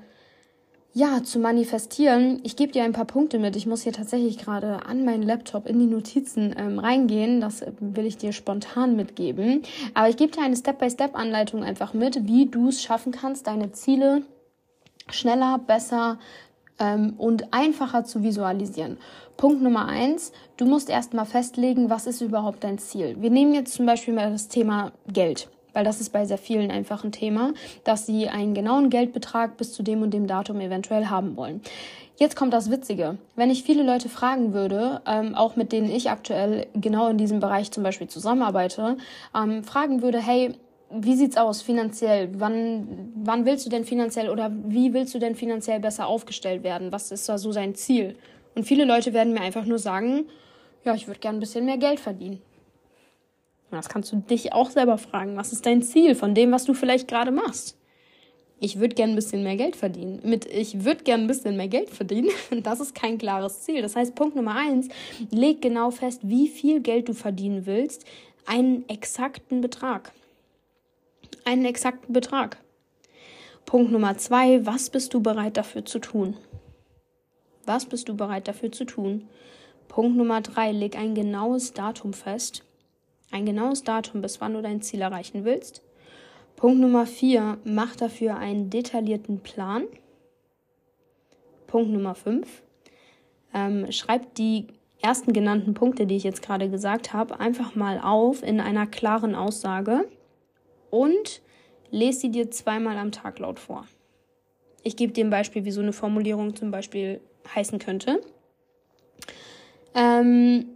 ja, 0.93 1.25
zu 1.25 1.41
manifestieren? 1.41 2.41
Ich 2.45 2.55
gebe 2.55 2.73
dir 2.73 2.85
ein 2.85 2.93
paar 2.93 3.07
Punkte 3.07 3.39
mit. 3.39 3.57
Ich 3.57 3.67
muss 3.67 3.83
hier 3.83 3.93
tatsächlich 3.93 4.39
gerade 4.39 4.87
an 4.87 5.05
meinen 5.05 5.23
Laptop 5.23 5.67
in 5.67 5.79
die 5.79 5.87
Notizen 5.87 6.55
ähm, 6.57 6.79
reingehen. 6.79 7.41
Das 7.41 7.65
will 7.81 8.07
ich 8.07 8.17
dir 8.17 8.33
spontan 8.33 8.95
mitgeben. 8.95 9.63
Aber 9.95 10.09
ich 10.09 10.17
gebe 10.17 10.33
dir 10.33 10.43
eine 10.43 10.57
Step-by-Step-Anleitung 10.57 11.65
einfach 11.65 11.95
mit, 11.95 12.27
wie 12.27 12.47
du 12.47 12.69
es 12.69 12.83
schaffen 12.83 13.13
kannst, 13.13 13.47
deine 13.47 13.73
Ziele 13.73 14.23
schneller, 15.11 15.59
besser 15.59 16.19
ähm, 16.79 17.15
und 17.19 17.53
einfacher 17.53 18.05
zu 18.05 18.23
visualisieren. 18.23 18.99
Punkt 19.37 19.63
Nummer 19.63 19.87
eins, 19.87 20.33
du 20.57 20.65
musst 20.65 20.89
erstmal 20.89 21.27
festlegen, 21.27 21.91
was 21.91 22.07
ist 22.07 22.21
überhaupt 22.21 22.65
dein 22.65 22.79
Ziel. 22.79 23.17
Wir 23.21 23.31
nehmen 23.31 23.55
jetzt 23.55 23.75
zum 23.75 23.87
Beispiel 23.87 24.15
mal 24.15 24.31
das 24.31 24.49
Thema 24.49 24.93
Geld, 25.13 25.49
weil 25.73 25.85
das 25.85 26.01
ist 26.01 26.11
bei 26.11 26.25
sehr 26.25 26.39
vielen 26.39 26.71
einfach 26.71 27.05
ein 27.05 27.13
Thema, 27.13 27.53
dass 27.83 28.07
sie 28.07 28.29
einen 28.29 28.55
genauen 28.55 28.91
Geldbetrag 28.91 29.57
bis 29.57 29.73
zu 29.73 29.83
dem 29.83 30.03
und 30.03 30.15
dem 30.15 30.27
Datum 30.27 30.61
eventuell 30.61 31.07
haben 31.07 31.37
wollen. 31.37 31.63
Jetzt 32.17 32.37
kommt 32.37 32.53
das 32.53 32.71
Witzige. 32.71 33.19
Wenn 33.35 33.51
ich 33.51 33.65
viele 33.65 33.83
Leute 33.83 34.09
fragen 34.09 34.53
würde, 34.53 35.01
ähm, 35.05 35.35
auch 35.35 35.57
mit 35.57 35.73
denen 35.73 35.91
ich 35.91 36.11
aktuell 36.11 36.69
genau 36.75 37.09
in 37.09 37.19
diesem 37.19 37.41
Bereich 37.41 37.73
zum 37.73 37.83
Beispiel 37.83 38.07
zusammenarbeite, 38.07 38.99
ähm, 39.35 39.65
fragen 39.65 40.01
würde, 40.01 40.21
hey, 40.21 40.55
wie 40.97 41.17
sieht's 41.17 41.37
aus 41.37 41.63
finanziell? 41.63 42.31
Wann, 42.35 43.13
wann 43.17 43.47
willst 43.47 43.67
du 43.67 43.71
denn 43.71 43.85
finanziell 43.85 44.31
oder 44.31 44.51
wie 44.67 44.93
willst 44.93 45.15
du 45.15 45.19
denn 45.19 45.35
finanziell 45.35 45.81
besser 45.81 46.07
aufgestellt 46.07 46.63
werden? 46.63 46.93
Was 46.93 47.11
ist 47.11 47.29
da 47.29 47.39
so 47.39 47.53
sein 47.53 47.75
Ziel? 47.75 48.17
Und 48.55 48.65
viele 48.65 48.85
Leute 48.85 49.13
werden 49.13 49.33
mir 49.33 49.41
einfach 49.41 49.65
nur 49.65 49.79
sagen, 49.79 50.27
ja, 50.85 50.95
ich 50.95 51.07
würde 51.07 51.21
gern 51.21 51.37
ein 51.37 51.41
bisschen 51.41 51.65
mehr 51.65 51.79
Geld 51.79 52.01
verdienen. 52.01 52.41
Das 53.71 53.89
kannst 53.89 54.13
du 54.13 54.17
dich 54.17 54.53
auch 54.53 54.71
selber 54.71 54.99
fragen. 54.99 55.37
Was 55.37 55.53
ist 55.53 55.67
dein 55.67 55.83
Ziel 55.83 56.15
von 56.15 56.35
dem, 56.35 56.53
was 56.53 56.65
du 56.65 56.75
vielleicht 56.75 57.09
gerade 57.09 57.33
machst? 57.33 57.77
Ich 58.61 58.79
würde 58.79 58.95
gern 58.95 59.11
ein 59.11 59.17
bisschen 59.17 59.43
mehr 59.43 59.57
Geld 59.57 59.75
verdienen. 59.75 60.21
Mit 60.23 60.47
ich 60.47 60.85
würde 60.85 61.03
gern 61.03 61.23
ein 61.23 61.27
bisschen 61.27 61.57
mehr 61.57 61.69
Geld 61.69 61.91
verdienen, 61.91 62.31
das 62.63 62.81
ist 62.81 62.95
kein 62.95 63.19
klares 63.19 63.63
Ziel. 63.63 63.83
Das 63.83 63.97
heißt, 63.97 64.15
Punkt 64.15 64.37
Nummer 64.37 64.57
eins, 64.57 64.89
leg 65.31 65.61
genau 65.61 65.91
fest, 65.91 66.21
wie 66.23 66.49
viel 66.49 66.81
Geld 66.81 67.09
du 67.09 67.15
verdienen 67.15 67.67
willst, 67.67 68.05
einen 68.47 68.89
exakten 68.89 69.61
Betrag 69.61 70.13
einen 71.45 71.65
exakten 71.65 72.13
Betrag. 72.13 72.59
Punkt 73.67 73.91
Nummer 73.91 74.17
zwei, 74.19 74.65
was 74.67 74.91
bist 74.91 75.15
du 75.15 75.23
bereit 75.23 75.57
dafür 75.57 75.85
zu 75.85 75.99
tun? 75.99 76.37
Was 77.65 77.87
bist 77.87 78.09
du 78.09 78.17
bereit 78.17 78.47
dafür 78.47 78.71
zu 78.71 78.85
tun? 78.85 79.29
Punkt 79.89 80.17
Nummer 80.17 80.41
drei, 80.41 80.73
leg 80.73 80.97
ein 80.97 81.15
genaues 81.15 81.73
Datum 81.73 82.13
fest. 82.13 82.63
Ein 83.31 83.47
genaues 83.47 83.83
Datum, 83.85 84.21
bis 84.21 84.41
wann 84.41 84.55
du 84.55 84.63
dein 84.63 84.83
Ziel 84.83 85.01
erreichen 85.01 85.45
willst. 85.45 85.83
Punkt 86.57 86.79
Nummer 86.79 87.07
vier, 87.07 87.59
mach 87.65 87.97
dafür 87.97 88.37
einen 88.37 88.71
detaillierten 88.71 89.41
Plan. 89.41 89.85
Punkt 91.67 91.91
Nummer 91.91 92.15
fünf, 92.15 92.63
ähm, 93.53 93.91
schreib 93.91 94.35
die 94.37 94.69
ersten 95.03 95.33
genannten 95.33 95.75
Punkte, 95.75 96.07
die 96.07 96.17
ich 96.17 96.23
jetzt 96.23 96.43
gerade 96.43 96.71
gesagt 96.71 97.13
habe, 97.13 97.41
einfach 97.41 97.75
mal 97.75 98.01
auf 98.01 98.43
in 98.43 98.61
einer 98.61 98.87
klaren 98.87 99.35
Aussage 99.35 100.09
und 100.95 101.43
lese 101.91 102.21
sie 102.21 102.31
dir 102.31 102.51
zweimal 102.53 102.97
am 102.99 103.11
Tag 103.11 103.41
laut 103.41 103.59
vor. 103.59 103.85
Ich 104.85 104.97
gebe 104.97 105.13
dir 105.13 105.25
ein 105.25 105.31
Beispiel, 105.31 105.65
wie 105.65 105.73
so 105.73 105.81
eine 105.81 105.93
Formulierung 105.93 106.55
zum 106.55 106.71
Beispiel 106.71 107.21
heißen 107.53 107.81
könnte. 107.81 108.21
Ähm, 109.95 110.67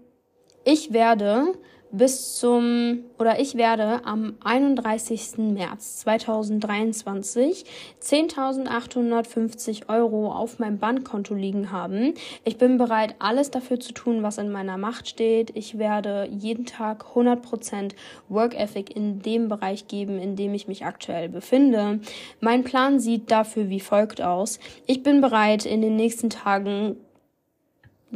ich 0.64 0.92
werde 0.92 1.52
bis 1.90 2.36
zum 2.36 3.04
oder 3.18 3.40
ich 3.40 3.56
werde 3.56 4.04
am 4.04 4.34
31. 4.44 5.38
März 5.38 5.98
2023 5.98 7.64
10.850 8.02 9.88
Euro 9.88 10.30
auf 10.30 10.58
meinem 10.58 10.78
Bankkonto 10.78 11.34
liegen 11.34 11.72
haben. 11.72 12.14
Ich 12.44 12.58
bin 12.58 12.78
bereit, 12.78 13.14
alles 13.18 13.50
dafür 13.50 13.80
zu 13.80 13.92
tun, 13.92 14.22
was 14.22 14.38
in 14.38 14.50
meiner 14.50 14.76
Macht 14.76 15.08
steht. 15.08 15.50
Ich 15.54 15.78
werde 15.78 16.28
jeden 16.30 16.66
Tag 16.66 17.04
100% 17.14 17.92
Work 18.28 18.54
Ethic 18.54 18.94
in 18.94 19.20
dem 19.20 19.48
Bereich 19.48 19.88
geben, 19.88 20.18
in 20.18 20.36
dem 20.36 20.54
ich 20.54 20.68
mich 20.68 20.84
aktuell 20.84 21.28
befinde. 21.28 22.00
Mein 22.40 22.64
Plan 22.64 23.00
sieht 23.00 23.30
dafür 23.30 23.68
wie 23.68 23.80
folgt 23.80 24.20
aus. 24.20 24.58
Ich 24.86 25.02
bin 25.02 25.20
bereit, 25.20 25.64
in 25.64 25.82
den 25.82 25.96
nächsten 25.96 26.30
Tagen 26.30 26.96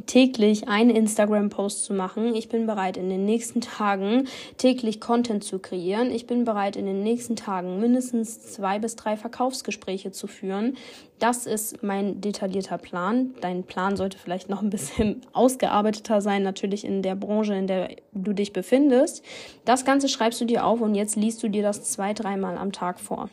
täglich 0.06 0.68
einen 0.68 0.90
Instagram-Post 0.90 1.84
zu 1.84 1.92
machen. 1.92 2.34
Ich 2.34 2.48
bin 2.48 2.66
bereit, 2.66 2.96
in 2.96 3.10
den 3.10 3.24
nächsten 3.24 3.60
Tagen 3.60 4.26
täglich 4.56 5.00
Content 5.00 5.44
zu 5.44 5.58
kreieren. 5.58 6.10
Ich 6.10 6.26
bin 6.26 6.44
bereit, 6.44 6.76
in 6.76 6.86
den 6.86 7.02
nächsten 7.02 7.36
Tagen 7.36 7.78
mindestens 7.78 8.40
zwei 8.40 8.78
bis 8.78 8.96
drei 8.96 9.16
Verkaufsgespräche 9.16 10.10
zu 10.10 10.26
führen. 10.26 10.76
Das 11.18 11.46
ist 11.46 11.82
mein 11.82 12.20
detaillierter 12.20 12.78
Plan. 12.78 13.34
Dein 13.42 13.64
Plan 13.64 13.96
sollte 13.96 14.18
vielleicht 14.18 14.48
noch 14.48 14.62
ein 14.62 14.70
bisschen 14.70 15.20
ausgearbeiteter 15.32 16.20
sein, 16.20 16.42
natürlich 16.42 16.84
in 16.84 17.02
der 17.02 17.14
Branche, 17.14 17.54
in 17.54 17.66
der 17.66 17.90
du 18.12 18.32
dich 18.32 18.52
befindest. 18.52 19.22
Das 19.64 19.84
Ganze 19.84 20.08
schreibst 20.08 20.40
du 20.40 20.46
dir 20.46 20.64
auf 20.64 20.80
und 20.80 20.94
jetzt 20.94 21.16
liest 21.16 21.42
du 21.42 21.48
dir 21.48 21.62
das 21.62 21.84
zwei, 21.84 22.14
dreimal 22.14 22.56
am 22.56 22.72
Tag 22.72 22.98
vor. 22.98 23.28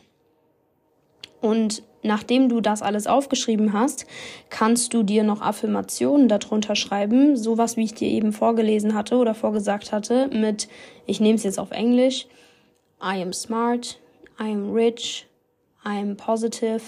Und 1.40 1.82
nachdem 2.02 2.48
du 2.48 2.60
das 2.60 2.82
alles 2.82 3.06
aufgeschrieben 3.06 3.72
hast, 3.72 4.06
kannst 4.48 4.94
du 4.94 5.02
dir 5.02 5.24
noch 5.24 5.40
Affirmationen 5.40 6.28
darunter 6.28 6.76
schreiben, 6.76 7.36
sowas 7.36 7.76
wie 7.76 7.84
ich 7.84 7.94
dir 7.94 8.08
eben 8.08 8.32
vorgelesen 8.32 8.94
hatte 8.94 9.16
oder 9.16 9.34
vorgesagt 9.34 9.92
hatte, 9.92 10.28
mit, 10.28 10.68
ich 11.06 11.20
nehme 11.20 11.36
es 11.36 11.44
jetzt 11.44 11.58
auf 11.58 11.70
Englisch, 11.70 12.26
I 13.02 13.22
am 13.22 13.32
smart, 13.32 13.98
I 14.38 14.52
am 14.52 14.72
rich, 14.72 15.26
I 15.84 15.98
am 16.00 16.16
positive, 16.16 16.82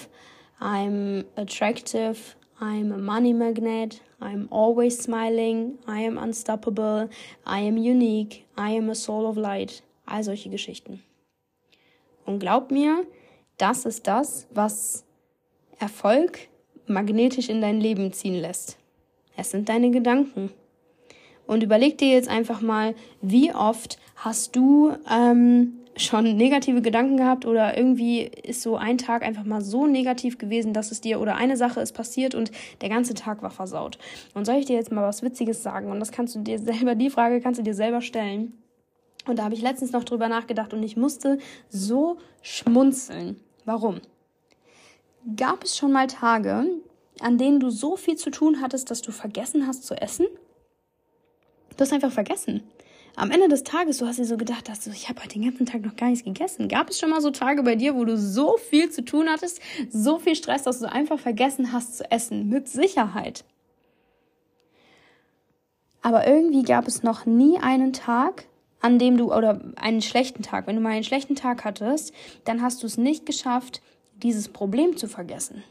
I'm 0.60 1.24
attractive, 1.36 2.36
I'm 2.60 2.92
a 2.92 2.98
money 2.98 3.32
magnet, 3.32 4.00
I'm 4.20 4.46
always 4.50 4.98
smiling, 4.98 5.78
I 5.88 6.06
am 6.06 6.16
unstoppable, 6.16 7.08
I 7.44 7.66
am 7.66 7.76
unique, 7.76 8.44
I 8.56 8.76
am 8.76 8.88
a 8.90 8.94
soul 8.94 9.26
of 9.26 9.36
light. 9.36 9.82
All 10.06 10.22
solche 10.22 10.50
Geschichten. 10.50 11.02
Und 12.24 12.38
glaub 12.38 12.70
mir, 12.70 13.06
das 13.62 13.84
ist 13.84 14.08
das, 14.08 14.48
was 14.52 15.04
Erfolg 15.78 16.48
magnetisch 16.88 17.48
in 17.48 17.60
dein 17.60 17.80
Leben 17.80 18.12
ziehen 18.12 18.34
lässt. 18.34 18.76
Es 19.36 19.52
sind 19.52 19.68
deine 19.68 19.92
Gedanken. 19.92 20.50
Und 21.46 21.62
überleg 21.62 21.96
dir 21.96 22.08
jetzt 22.08 22.28
einfach 22.28 22.60
mal, 22.60 22.94
wie 23.20 23.54
oft 23.54 23.98
hast 24.16 24.56
du 24.56 24.96
ähm, 25.08 25.74
schon 25.96 26.36
negative 26.36 26.82
Gedanken 26.82 27.16
gehabt 27.16 27.46
oder 27.46 27.76
irgendwie 27.76 28.22
ist 28.22 28.62
so 28.62 28.76
ein 28.76 28.98
Tag 28.98 29.22
einfach 29.22 29.44
mal 29.44 29.60
so 29.60 29.86
negativ 29.86 30.38
gewesen, 30.38 30.72
dass 30.72 30.90
es 30.90 31.00
dir 31.00 31.20
oder 31.20 31.36
eine 31.36 31.56
Sache 31.56 31.80
ist 31.80 31.92
passiert 31.92 32.34
und 32.34 32.50
der 32.80 32.88
ganze 32.88 33.14
Tag 33.14 33.42
war 33.42 33.50
versaut. 33.50 33.96
Und 34.34 34.44
soll 34.44 34.56
ich 34.56 34.66
dir 34.66 34.76
jetzt 34.76 34.90
mal 34.90 35.06
was 35.06 35.22
Witziges 35.22 35.62
sagen? 35.62 35.90
Und 35.90 36.00
das 36.00 36.10
kannst 36.10 36.34
du 36.34 36.40
dir 36.40 36.58
selber, 36.58 36.96
die 36.96 37.10
Frage 37.10 37.40
kannst 37.40 37.60
du 37.60 37.64
dir 37.64 37.74
selber 37.74 38.00
stellen. 38.00 38.54
Und 39.26 39.38
da 39.38 39.44
habe 39.44 39.54
ich 39.54 39.62
letztens 39.62 39.92
noch 39.92 40.02
drüber 40.02 40.28
nachgedacht 40.28 40.74
und 40.74 40.82
ich 40.82 40.96
musste 40.96 41.38
so 41.68 42.16
schmunzeln. 42.42 43.36
Warum? 43.64 44.00
Gab 45.36 45.64
es 45.64 45.76
schon 45.76 45.92
mal 45.92 46.08
Tage, 46.08 46.66
an 47.20 47.38
denen 47.38 47.60
du 47.60 47.70
so 47.70 47.96
viel 47.96 48.16
zu 48.16 48.30
tun 48.30 48.60
hattest, 48.60 48.90
dass 48.90 49.02
du 49.02 49.12
vergessen 49.12 49.66
hast 49.66 49.84
zu 49.84 49.94
essen? 49.94 50.26
Du 51.76 51.80
hast 51.80 51.92
einfach 51.92 52.12
vergessen. 52.12 52.62
Am 53.14 53.30
Ende 53.30 53.48
des 53.48 53.62
Tages, 53.62 53.98
du 53.98 54.06
hast 54.06 54.18
dir 54.18 54.24
so 54.24 54.36
gedacht, 54.36 54.68
dass 54.68 54.84
du, 54.84 54.90
ich 54.90 55.08
habe 55.08 55.20
heute 55.20 55.34
den 55.34 55.44
ganzen 55.44 55.66
Tag 55.66 55.82
noch 55.82 55.96
gar 55.96 56.08
nichts 56.08 56.24
gegessen. 56.24 56.68
Gab 56.68 56.88
es 56.88 56.98
schon 56.98 57.10
mal 57.10 57.20
so 57.20 57.30
Tage 57.30 57.62
bei 57.62 57.76
dir, 57.76 57.94
wo 57.94 58.04
du 58.04 58.16
so 58.16 58.56
viel 58.56 58.90
zu 58.90 59.04
tun 59.04 59.28
hattest, 59.28 59.60
so 59.90 60.18
viel 60.18 60.34
Stress, 60.34 60.62
dass 60.62 60.80
du 60.80 60.90
einfach 60.90 61.18
vergessen 61.18 61.72
hast 61.72 61.98
zu 61.98 62.10
essen? 62.10 62.48
Mit 62.48 62.68
Sicherheit. 62.68 63.44
Aber 66.00 66.26
irgendwie 66.26 66.62
gab 66.62 66.88
es 66.88 67.02
noch 67.02 67.26
nie 67.26 67.58
einen 67.58 67.92
Tag, 67.92 68.46
an 68.82 68.98
dem 68.98 69.16
du, 69.16 69.32
oder 69.32 69.60
einen 69.76 70.02
schlechten 70.02 70.42
Tag, 70.42 70.66
wenn 70.66 70.76
du 70.76 70.82
mal 70.82 70.90
einen 70.90 71.04
schlechten 71.04 71.36
Tag 71.36 71.64
hattest, 71.64 72.12
dann 72.44 72.60
hast 72.60 72.82
du 72.82 72.86
es 72.86 72.98
nicht 72.98 73.24
geschafft, 73.24 73.80
dieses 74.16 74.48
Problem 74.48 74.96
zu 74.96 75.08
vergessen. 75.08 75.62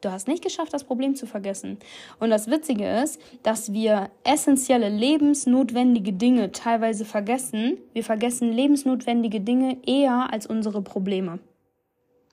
Du 0.00 0.12
hast 0.12 0.28
nicht 0.28 0.42
geschafft, 0.42 0.74
das 0.74 0.84
Problem 0.84 1.14
zu 1.14 1.26
vergessen. 1.26 1.78
Und 2.20 2.28
das 2.28 2.50
Witzige 2.50 2.86
ist, 2.86 3.18
dass 3.42 3.72
wir 3.72 4.10
essentielle, 4.22 4.90
lebensnotwendige 4.90 6.12
Dinge 6.12 6.52
teilweise 6.52 7.06
vergessen. 7.06 7.78
Wir 7.94 8.04
vergessen 8.04 8.52
lebensnotwendige 8.52 9.40
Dinge 9.40 9.78
eher 9.86 10.30
als 10.30 10.46
unsere 10.46 10.82
Probleme. 10.82 11.38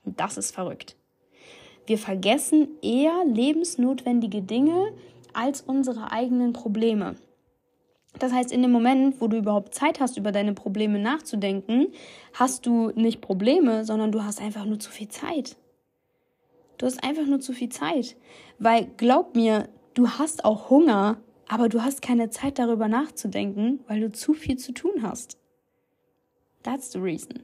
Und 0.04 0.20
das 0.20 0.36
ist 0.36 0.54
verrückt. 0.54 0.96
Wir 1.86 1.96
vergessen 1.96 2.68
eher 2.82 3.24
lebensnotwendige 3.24 4.42
Dinge 4.42 4.92
als 5.32 5.62
unsere 5.62 6.12
eigenen 6.12 6.52
Probleme. 6.52 7.16
Das 8.18 8.32
heißt, 8.32 8.52
in 8.52 8.62
dem 8.62 8.72
Moment, 8.72 9.20
wo 9.20 9.26
du 9.26 9.38
überhaupt 9.38 9.74
Zeit 9.74 10.00
hast, 10.00 10.16
über 10.16 10.32
deine 10.32 10.52
Probleme 10.52 10.98
nachzudenken, 10.98 11.88
hast 12.34 12.66
du 12.66 12.90
nicht 12.94 13.20
Probleme, 13.20 13.84
sondern 13.84 14.12
du 14.12 14.22
hast 14.22 14.40
einfach 14.40 14.64
nur 14.64 14.78
zu 14.78 14.90
viel 14.90 15.08
Zeit. 15.08 15.56
Du 16.78 16.86
hast 16.86 17.02
einfach 17.02 17.26
nur 17.26 17.40
zu 17.40 17.52
viel 17.52 17.68
Zeit. 17.68 18.16
Weil 18.58 18.86
glaub 18.96 19.34
mir, 19.34 19.68
du 19.94 20.08
hast 20.08 20.44
auch 20.44 20.68
Hunger, 20.68 21.20
aber 21.48 21.68
du 21.68 21.82
hast 21.82 22.02
keine 22.02 22.30
Zeit 22.30 22.58
darüber 22.58 22.88
nachzudenken, 22.88 23.80
weil 23.86 24.00
du 24.00 24.12
zu 24.12 24.34
viel 24.34 24.56
zu 24.56 24.72
tun 24.72 25.02
hast. 25.02 25.38
That's 26.62 26.92
the 26.92 26.98
reason. 26.98 27.42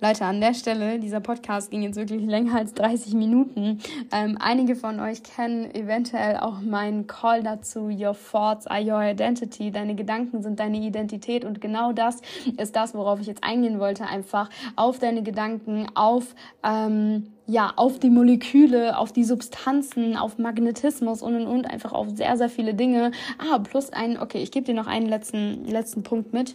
Leute, 0.00 0.26
an 0.26 0.40
der 0.40 0.54
Stelle, 0.54 1.00
dieser 1.00 1.18
Podcast 1.18 1.72
ging 1.72 1.82
jetzt 1.82 1.96
wirklich 1.96 2.24
länger 2.24 2.54
als 2.54 2.72
30 2.74 3.14
Minuten. 3.14 3.80
Ähm, 4.12 4.38
einige 4.38 4.76
von 4.76 5.00
euch 5.00 5.24
kennen 5.24 5.74
eventuell 5.74 6.36
auch 6.36 6.60
meinen 6.60 7.08
Call 7.08 7.42
dazu, 7.42 7.88
Your 7.88 8.14
Thoughts 8.14 8.68
are 8.68 8.80
your 8.80 9.02
identity. 9.02 9.72
Deine 9.72 9.96
Gedanken 9.96 10.40
sind 10.40 10.60
deine 10.60 10.78
Identität 10.78 11.44
und 11.44 11.60
genau 11.60 11.92
das 11.92 12.20
ist 12.56 12.76
das, 12.76 12.94
worauf 12.94 13.18
ich 13.18 13.26
jetzt 13.26 13.42
eingehen 13.42 13.80
wollte, 13.80 14.06
einfach 14.06 14.50
auf 14.76 15.00
deine 15.00 15.24
Gedanken, 15.24 15.88
auf, 15.96 16.36
ähm, 16.62 17.32
ja, 17.48 17.72
auf 17.74 17.98
die 17.98 18.10
Moleküle, 18.10 18.96
auf 18.96 19.10
die 19.10 19.24
Substanzen, 19.24 20.16
auf 20.16 20.38
Magnetismus 20.38 21.22
und 21.22 21.34
und 21.34 21.48
und, 21.48 21.66
einfach 21.68 21.92
auf 21.92 22.06
sehr, 22.10 22.36
sehr 22.36 22.50
viele 22.50 22.74
Dinge. 22.74 23.10
Ah, 23.38 23.58
plus 23.58 23.92
ein, 23.92 24.16
okay, 24.16 24.38
ich 24.38 24.52
gebe 24.52 24.64
dir 24.64 24.74
noch 24.74 24.86
einen 24.86 25.08
letzten, 25.08 25.64
letzten 25.64 26.04
Punkt 26.04 26.32
mit 26.32 26.54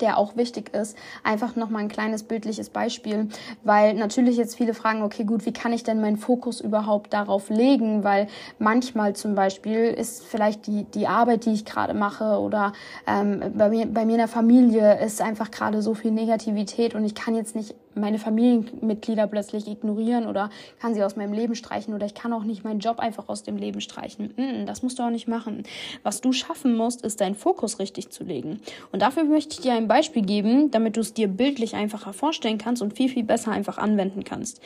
der 0.00 0.18
auch 0.18 0.36
wichtig 0.36 0.74
ist. 0.74 0.96
Einfach 1.24 1.56
nochmal 1.56 1.82
ein 1.82 1.88
kleines 1.88 2.22
bildliches 2.22 2.70
Beispiel, 2.70 3.28
weil 3.64 3.94
natürlich 3.94 4.36
jetzt 4.36 4.56
viele 4.56 4.74
fragen, 4.74 5.02
okay, 5.02 5.24
gut, 5.24 5.46
wie 5.46 5.52
kann 5.52 5.72
ich 5.72 5.82
denn 5.82 6.00
meinen 6.00 6.16
Fokus 6.16 6.60
überhaupt 6.60 7.12
darauf 7.12 7.48
legen? 7.48 8.04
Weil 8.04 8.28
manchmal 8.58 9.16
zum 9.16 9.34
Beispiel 9.34 9.86
ist 9.86 10.24
vielleicht 10.24 10.66
die, 10.66 10.84
die 10.84 11.06
Arbeit, 11.06 11.46
die 11.46 11.52
ich 11.52 11.64
gerade 11.64 11.94
mache 11.94 12.38
oder 12.38 12.72
ähm, 13.06 13.52
bei, 13.56 13.68
mir, 13.68 13.86
bei 13.86 14.04
mir 14.04 14.12
in 14.12 14.18
der 14.18 14.28
Familie 14.28 15.00
ist 15.00 15.22
einfach 15.22 15.50
gerade 15.50 15.82
so 15.82 15.94
viel 15.94 16.10
Negativität 16.10 16.94
und 16.94 17.04
ich 17.04 17.14
kann 17.14 17.34
jetzt 17.34 17.56
nicht 17.56 17.74
meine 17.98 18.18
Familienmitglieder 18.18 19.26
plötzlich 19.26 19.66
ignorieren 19.68 20.26
oder 20.26 20.50
kann 20.80 20.94
sie 20.94 21.02
aus 21.02 21.16
meinem 21.16 21.32
Leben 21.32 21.54
streichen 21.54 21.94
oder 21.94 22.06
ich 22.06 22.14
kann 22.14 22.32
auch 22.32 22.44
nicht 22.44 22.64
meinen 22.64 22.80
Job 22.80 22.98
einfach 22.98 23.28
aus 23.28 23.42
dem 23.42 23.56
Leben 23.56 23.80
streichen. 23.80 24.64
Das 24.66 24.82
musst 24.82 24.98
du 24.98 25.02
auch 25.02 25.10
nicht 25.10 25.28
machen. 25.28 25.64
Was 26.02 26.20
du 26.20 26.32
schaffen 26.32 26.76
musst, 26.76 27.04
ist 27.04 27.20
deinen 27.20 27.34
Fokus 27.34 27.78
richtig 27.78 28.10
zu 28.10 28.24
legen. 28.24 28.60
Und 28.92 29.02
dafür 29.02 29.24
möchte 29.24 29.54
ich 29.54 29.60
dir 29.60 29.74
ein 29.74 29.88
Beispiel 29.88 30.22
geben, 30.22 30.70
damit 30.70 30.96
du 30.96 31.00
es 31.00 31.14
dir 31.14 31.28
bildlich 31.28 31.74
einfacher 31.74 32.12
vorstellen 32.12 32.58
kannst 32.58 32.82
und 32.82 32.94
viel, 32.94 33.08
viel 33.08 33.24
besser 33.24 33.52
einfach 33.52 33.78
anwenden 33.78 34.24
kannst. 34.24 34.60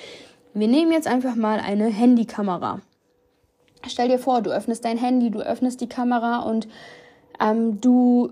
Wir 0.55 0.69
nehmen 0.69 0.93
jetzt 0.93 1.09
einfach 1.09 1.35
mal 1.35 1.61
eine 1.61 1.87
Handykamera. 1.87 2.81
Stell 3.87 4.09
dir 4.09 4.19
vor, 4.19 4.43
du 4.43 4.51
öffnest 4.51 4.85
dein 4.85 4.99
Handy, 4.99 5.31
du 5.31 5.41
öffnest 5.41 5.81
die 5.81 5.89
Kamera 5.89 6.41
und 6.41 6.69
ähm, 7.41 7.81
du, 7.81 8.31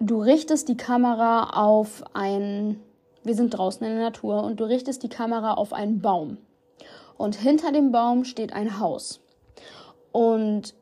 du 0.00 0.20
richtest 0.20 0.68
die 0.68 0.76
Kamera 0.76 1.50
auf 1.50 2.04
ein, 2.14 2.80
wir 3.26 3.34
sind 3.34 3.50
draußen 3.50 3.84
in 3.86 3.94
der 3.94 4.04
Natur 4.04 4.44
und 4.44 4.60
du 4.60 4.64
richtest 4.64 5.02
die 5.02 5.08
Kamera 5.08 5.54
auf 5.54 5.72
einen 5.72 6.00
Baum. 6.00 6.38
Und 7.18 7.34
hinter 7.34 7.72
dem 7.72 7.90
Baum 7.90 8.24
steht 8.24 8.52
ein 8.52 8.78
Haus. 8.78 9.20
Und 10.12 10.74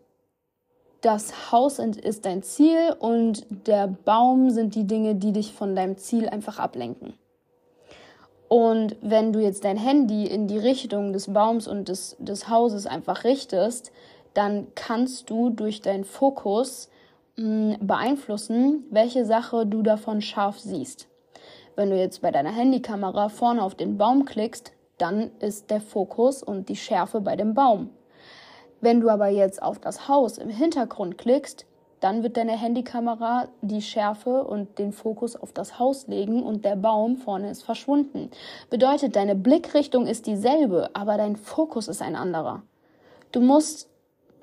das 1.01 1.53
Haus 1.53 1.79
ist 1.79 2.25
dein 2.25 2.43
Ziel 2.43 2.95
und 2.99 3.47
der 3.67 3.89
Baum 3.89 4.51
sind 4.51 4.75
die 4.75 4.87
Dinge, 4.87 5.15
die 5.15 5.33
dich 5.33 5.53
von 5.53 5.75
deinem 5.75 5.97
Ziel 5.97 6.29
einfach 6.29 6.59
ablenken. 6.59 7.15
Und 8.49 8.97
wenn 9.01 9.33
du 9.33 9.41
jetzt 9.41 9.65
dein 9.65 9.77
Handy 9.77 10.27
in 10.27 10.47
die 10.47 10.59
Richtung 10.59 11.13
des 11.13 11.33
Baums 11.33 11.67
und 11.67 11.89
des, 11.89 12.17
des 12.19 12.49
Hauses 12.49 12.87
einfach 12.87 13.25
richtest, 13.25 13.91
dann 14.35 14.67
kannst 14.75 15.31
du 15.31 15.51
durch 15.51 15.81
deinen 15.81 16.05
Fokus 16.05 16.91
mh, 17.37 17.77
hm, 17.77 17.87
beeinflussen, 17.87 18.85
welche 18.91 19.25
Sache 19.25 19.67
du 19.67 19.83
davon 19.83 20.21
scharf 20.21 20.59
siehst. 20.59 21.09
Wenn 21.77 21.91
du 21.91 21.97
jetzt 21.97 22.23
bei 22.23 22.31
deiner 22.31 22.53
Handykamera 22.53 23.29
vorne 23.29 23.63
auf 23.63 23.75
den 23.75 23.99
Baum 23.99 24.25
klickst, 24.25 24.73
dann 24.99 25.33
ist 25.41 25.71
der 25.71 25.81
Fokus 25.81 26.43
und 26.43 26.69
die 26.69 26.77
Schärfe 26.77 27.21
bei 27.21 27.35
dem 27.35 27.55
Baum. 27.55 27.91
Wenn 28.81 29.01
du 29.01 29.09
aber 29.09 29.29
jetzt 29.29 29.63
auf 29.63 29.79
das 29.79 30.09
Haus 30.09 30.39
im 30.39 30.51
Hintergrund 30.51 31.19
klickst, 31.19 31.67
dann 31.99 32.23
wird 32.23 32.37
deine 32.37 32.53
Handykamera 32.53 33.49
die 33.63 33.81
Schärfe 33.81 34.45
und 34.45 34.79
den 34.79 34.93
Fokus 34.93 35.37
auf 35.37 35.53
das 35.53 35.79
Haus 35.79 36.07
legen 36.07 36.43
und 36.43 36.65
der 36.65 36.77
Baum 36.77 37.17
vorne 37.17 37.51
ist 37.51 37.63
verschwunden. 37.63 38.31
Bedeutet, 38.69 39.17
deine 39.17 39.35
Blickrichtung 39.35 40.07
ist 40.07 40.27
dieselbe, 40.27 40.91
aber 40.93 41.17
dein 41.17 41.37
Fokus 41.37 41.89
ist 41.89 42.03
ein 42.03 42.15
anderer. 42.15 42.63
Du 43.33 43.41
musst 43.41 43.89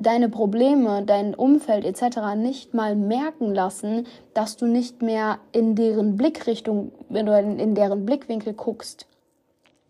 deine 0.01 0.29
Probleme, 0.29 1.03
dein 1.05 1.33
Umfeld 1.35 1.85
etc. 1.85 2.35
nicht 2.35 2.73
mal 2.73 2.95
merken 2.95 3.53
lassen, 3.53 4.07
dass 4.33 4.57
du 4.57 4.65
nicht 4.65 5.01
mehr 5.01 5.39
in 5.51 5.75
deren 5.75 6.17
Blickrichtung, 6.17 6.91
wenn 7.09 7.25
du 7.25 7.37
in 7.37 7.75
deren 7.75 8.05
Blickwinkel 8.05 8.53
guckst. 8.53 9.07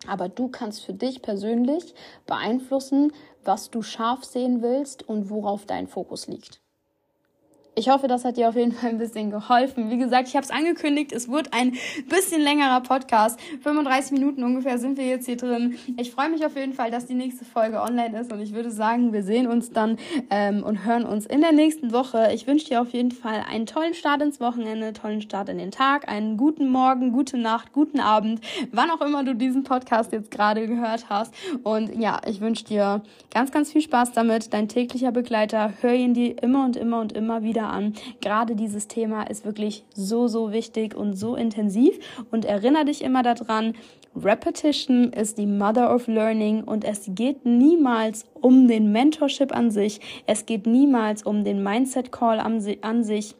Aber 0.08 0.30
du 0.30 0.48
kannst 0.48 0.84
für 0.84 0.94
dich 0.94 1.22
persönlich 1.22 1.94
beeinflussen, 2.26 3.14
was 3.44 3.70
du 3.70 3.82
scharf 3.82 4.24
sehen 4.24 4.62
willst 4.62 5.08
und 5.08 5.30
worauf 5.30 5.66
dein 5.66 5.88
Fokus 5.88 6.28
liegt. 6.28 6.61
Ich 7.74 7.88
hoffe, 7.88 8.10
das 8.10 8.26
hat 8.26 8.36
dir 8.36 8.50
auf 8.50 8.58
jeden 8.58 8.74
Fall 8.74 8.90
ein 8.90 8.98
bisschen 8.98 9.32
geholfen. 9.32 9.90
Wie 9.90 9.98
gesagt, 9.98 10.28
ich 10.28 10.36
habe 10.36 10.44
es 10.44 10.52
angekündigt, 10.52 11.14
es 11.14 11.30
wird 11.30 11.54
ein 11.54 11.78
bisschen 12.10 12.42
längerer 12.42 12.82
Podcast. 12.82 13.40
35 13.64 14.12
Minuten 14.12 14.44
ungefähr 14.44 14.78
sind 14.78 14.98
wir 14.98 15.06
jetzt 15.06 15.26
hier 15.26 15.38
drin. 15.38 15.78
Ich 15.96 16.12
freue 16.12 16.30
mich 16.30 16.46
auf 16.46 16.58
jeden 16.58 16.74
Fall, 16.74 16.92
dass 16.92 17.06
die 17.06 17.14
nächste 17.14 17.46
Folge 17.46 17.82
online 17.82 18.20
ist 18.20 18.34
und 18.34 18.42
ich 18.42 18.54
würde 18.54 18.72
sagen, 18.72 19.14
wir 19.14 19.24
sehen 19.24 19.48
uns 19.48 19.72
dann 19.72 19.98
ähm, 20.30 20.64
und 20.64 20.84
hören 20.84 21.06
uns 21.06 21.26
in 21.26 21.40
der 21.40 21.54
nächsten 21.54 21.94
Woche. 21.94 22.32
Ich 22.34 22.46
wünsche 22.46 22.66
dir 22.66 22.82
auf 22.82 22.90
jeden 22.90 23.12
Fall 23.12 23.46
einen 23.50 23.66
tollen 23.66 23.94
Start 23.94 24.22
ins 24.22 24.42
Wochenende, 24.42 24.92
tollen 24.92 25.22
Start 25.22 25.48
in 25.48 25.58
den 25.58 25.72
Tag, 25.72 26.10
einen 26.10 26.36
guten 26.36 26.68
Morgen, 26.68 27.14
gute 27.14 27.38
Nacht, 27.38 27.72
guten 27.72 28.02
Abend, 28.02 28.42
wann 28.74 28.92
auch 28.92 29.00
immer 29.00 29.24
du 29.24 29.34
diesen 29.34 29.64
Podcast 29.64 30.12
jetzt 30.12 30.30
gerade 30.30 30.68
gehört 30.68 31.10
hast. 31.10 31.34
Und 31.64 31.98
ja, 31.98 32.20
ich 32.28 32.42
wünsche 32.42 32.66
dir 32.66 33.02
ganz, 33.34 33.54
ganz 33.54 33.72
viel 33.72 33.82
Spaß 33.82 34.12
damit. 34.12 34.54
Dein 34.54 34.68
täglicher 34.68 35.14
Begleiter, 35.14 35.72
hör 35.80 35.94
ihn 35.94 36.14
dir 36.14 36.44
immer 36.44 36.66
und 36.66 36.76
immer 36.76 37.00
und 37.00 37.14
immer 37.14 37.44
wieder 37.44 37.61
wieder 37.62 37.72
an. 37.72 37.94
Gerade 38.22 38.56
dieses 38.56 38.88
Thema 38.88 39.24
ist 39.24 39.46
wirklich 39.46 39.84
so, 39.94 40.28
so 40.28 40.52
wichtig 40.52 40.96
und 40.96 41.14
so 41.14 41.36
intensiv. 41.36 42.00
Und 42.32 42.46
erinnere 42.46 42.86
dich 42.86 43.04
immer 43.04 43.24
daran, 43.24 43.76
Repetition 44.16 45.14
ist 45.14 45.38
die 45.38 45.46
Mother 45.46 45.94
of 45.94 46.08
Learning 46.08 46.64
und 46.64 46.84
es 46.84 47.10
geht 47.10 47.46
niemals 47.46 48.26
um 48.42 48.68
den 48.68 48.92
Mentorship 48.92 49.56
an 49.56 49.72
sich, 49.72 50.02
es 50.28 50.46
geht 50.46 50.68
niemals 50.68 51.24
um 51.24 51.46
den 51.46 51.64
Mindset 51.64 52.12
Call 52.12 52.40
an, 52.40 52.60
sich, 52.60 53.36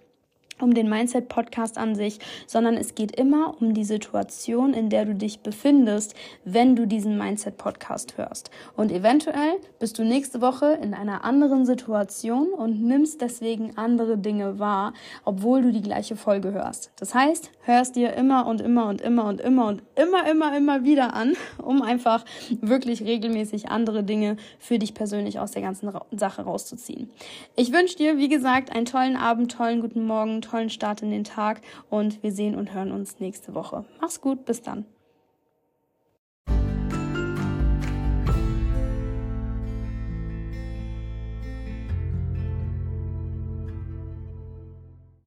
um 0.62 0.74
den 0.74 0.90
Mindset-Podcast 0.90 1.78
an 1.78 1.96
sich, 1.96 2.20
sondern 2.48 2.76
es 2.76 2.96
geht 2.96 3.16
immer 3.16 3.56
um 3.60 3.74
die 3.74 3.84
Situation, 3.84 4.74
in 4.74 4.90
der 4.90 5.06
du 5.06 5.16
dich 5.16 5.42
befindest, 5.42 6.16
wenn 6.46 6.76
du 6.76 6.86
diesen 6.86 7.18
Mindset-Podcast 7.18 8.18
hörst. 8.18 8.52
Und 8.76 8.92
eventuell 8.92 9.58
bist 9.80 10.00
du 10.00 10.04
nächste 10.04 10.42
Woche 10.42 10.78
in 10.82 10.94
einer 10.94 11.24
anderen 11.24 11.66
Situation 11.66 12.50
und 12.50 12.84
nimmst 12.84 13.22
deswegen 13.22 13.78
andere 13.78 14.18
Dinge 14.18 14.60
wahr, 14.60 14.94
obwohl 15.26 15.62
du 15.62 15.72
die 15.72 15.82
gleiche 15.82 16.16
Folge 16.16 16.52
hörst. 16.52 16.92
Das 17.00 17.14
heißt, 17.14 17.52
hörst 17.64 17.96
dir 17.96 18.14
immer 18.14 18.48
und 18.48 18.62
immer 18.62 18.88
und 18.88 19.02
immer 19.02 19.26
und 19.26 19.42
immer 19.42 19.68
und 19.68 19.84
immer, 19.96 20.30
immer, 20.30 20.56
immer 20.56 20.84
wieder 20.84 21.14
an, 21.14 21.34
um 21.62 21.82
einfach 21.82 22.26
wirklich 22.62 23.04
regelmäßig 23.04 23.70
andere 23.70 24.04
Dinge 24.04 24.38
für 24.60 24.80
dich 24.80 24.94
persönlich 24.94 25.40
aus 25.40 25.52
der 25.52 25.62
ganzen 25.62 25.92
Sache 26.12 26.42
rauszuziehen. 26.44 27.10
Ich 27.56 27.72
wünsche 27.72 27.98
dir, 27.98 28.18
wie 28.18 28.30
gesagt, 28.30 28.76
einen 28.76 28.86
tollen 28.86 29.16
Abend, 29.16 29.52
tollen 29.52 29.82
guten 29.82 30.06
Morgen, 30.06 30.42
tollen 30.52 30.70
Start 30.70 31.02
in 31.02 31.12
den 31.12 31.24
Tag 31.24 31.62
und 31.90 32.22
wir 32.24 32.32
sehen 32.32 32.56
und 32.56 32.74
hören 32.74 32.92
uns 32.92 33.20
nächste 33.20 33.54
Woche. 33.54 33.86
Mach's 34.00 34.20
gut, 34.22 34.46
bis 34.46 34.62
dann. 34.62 34.86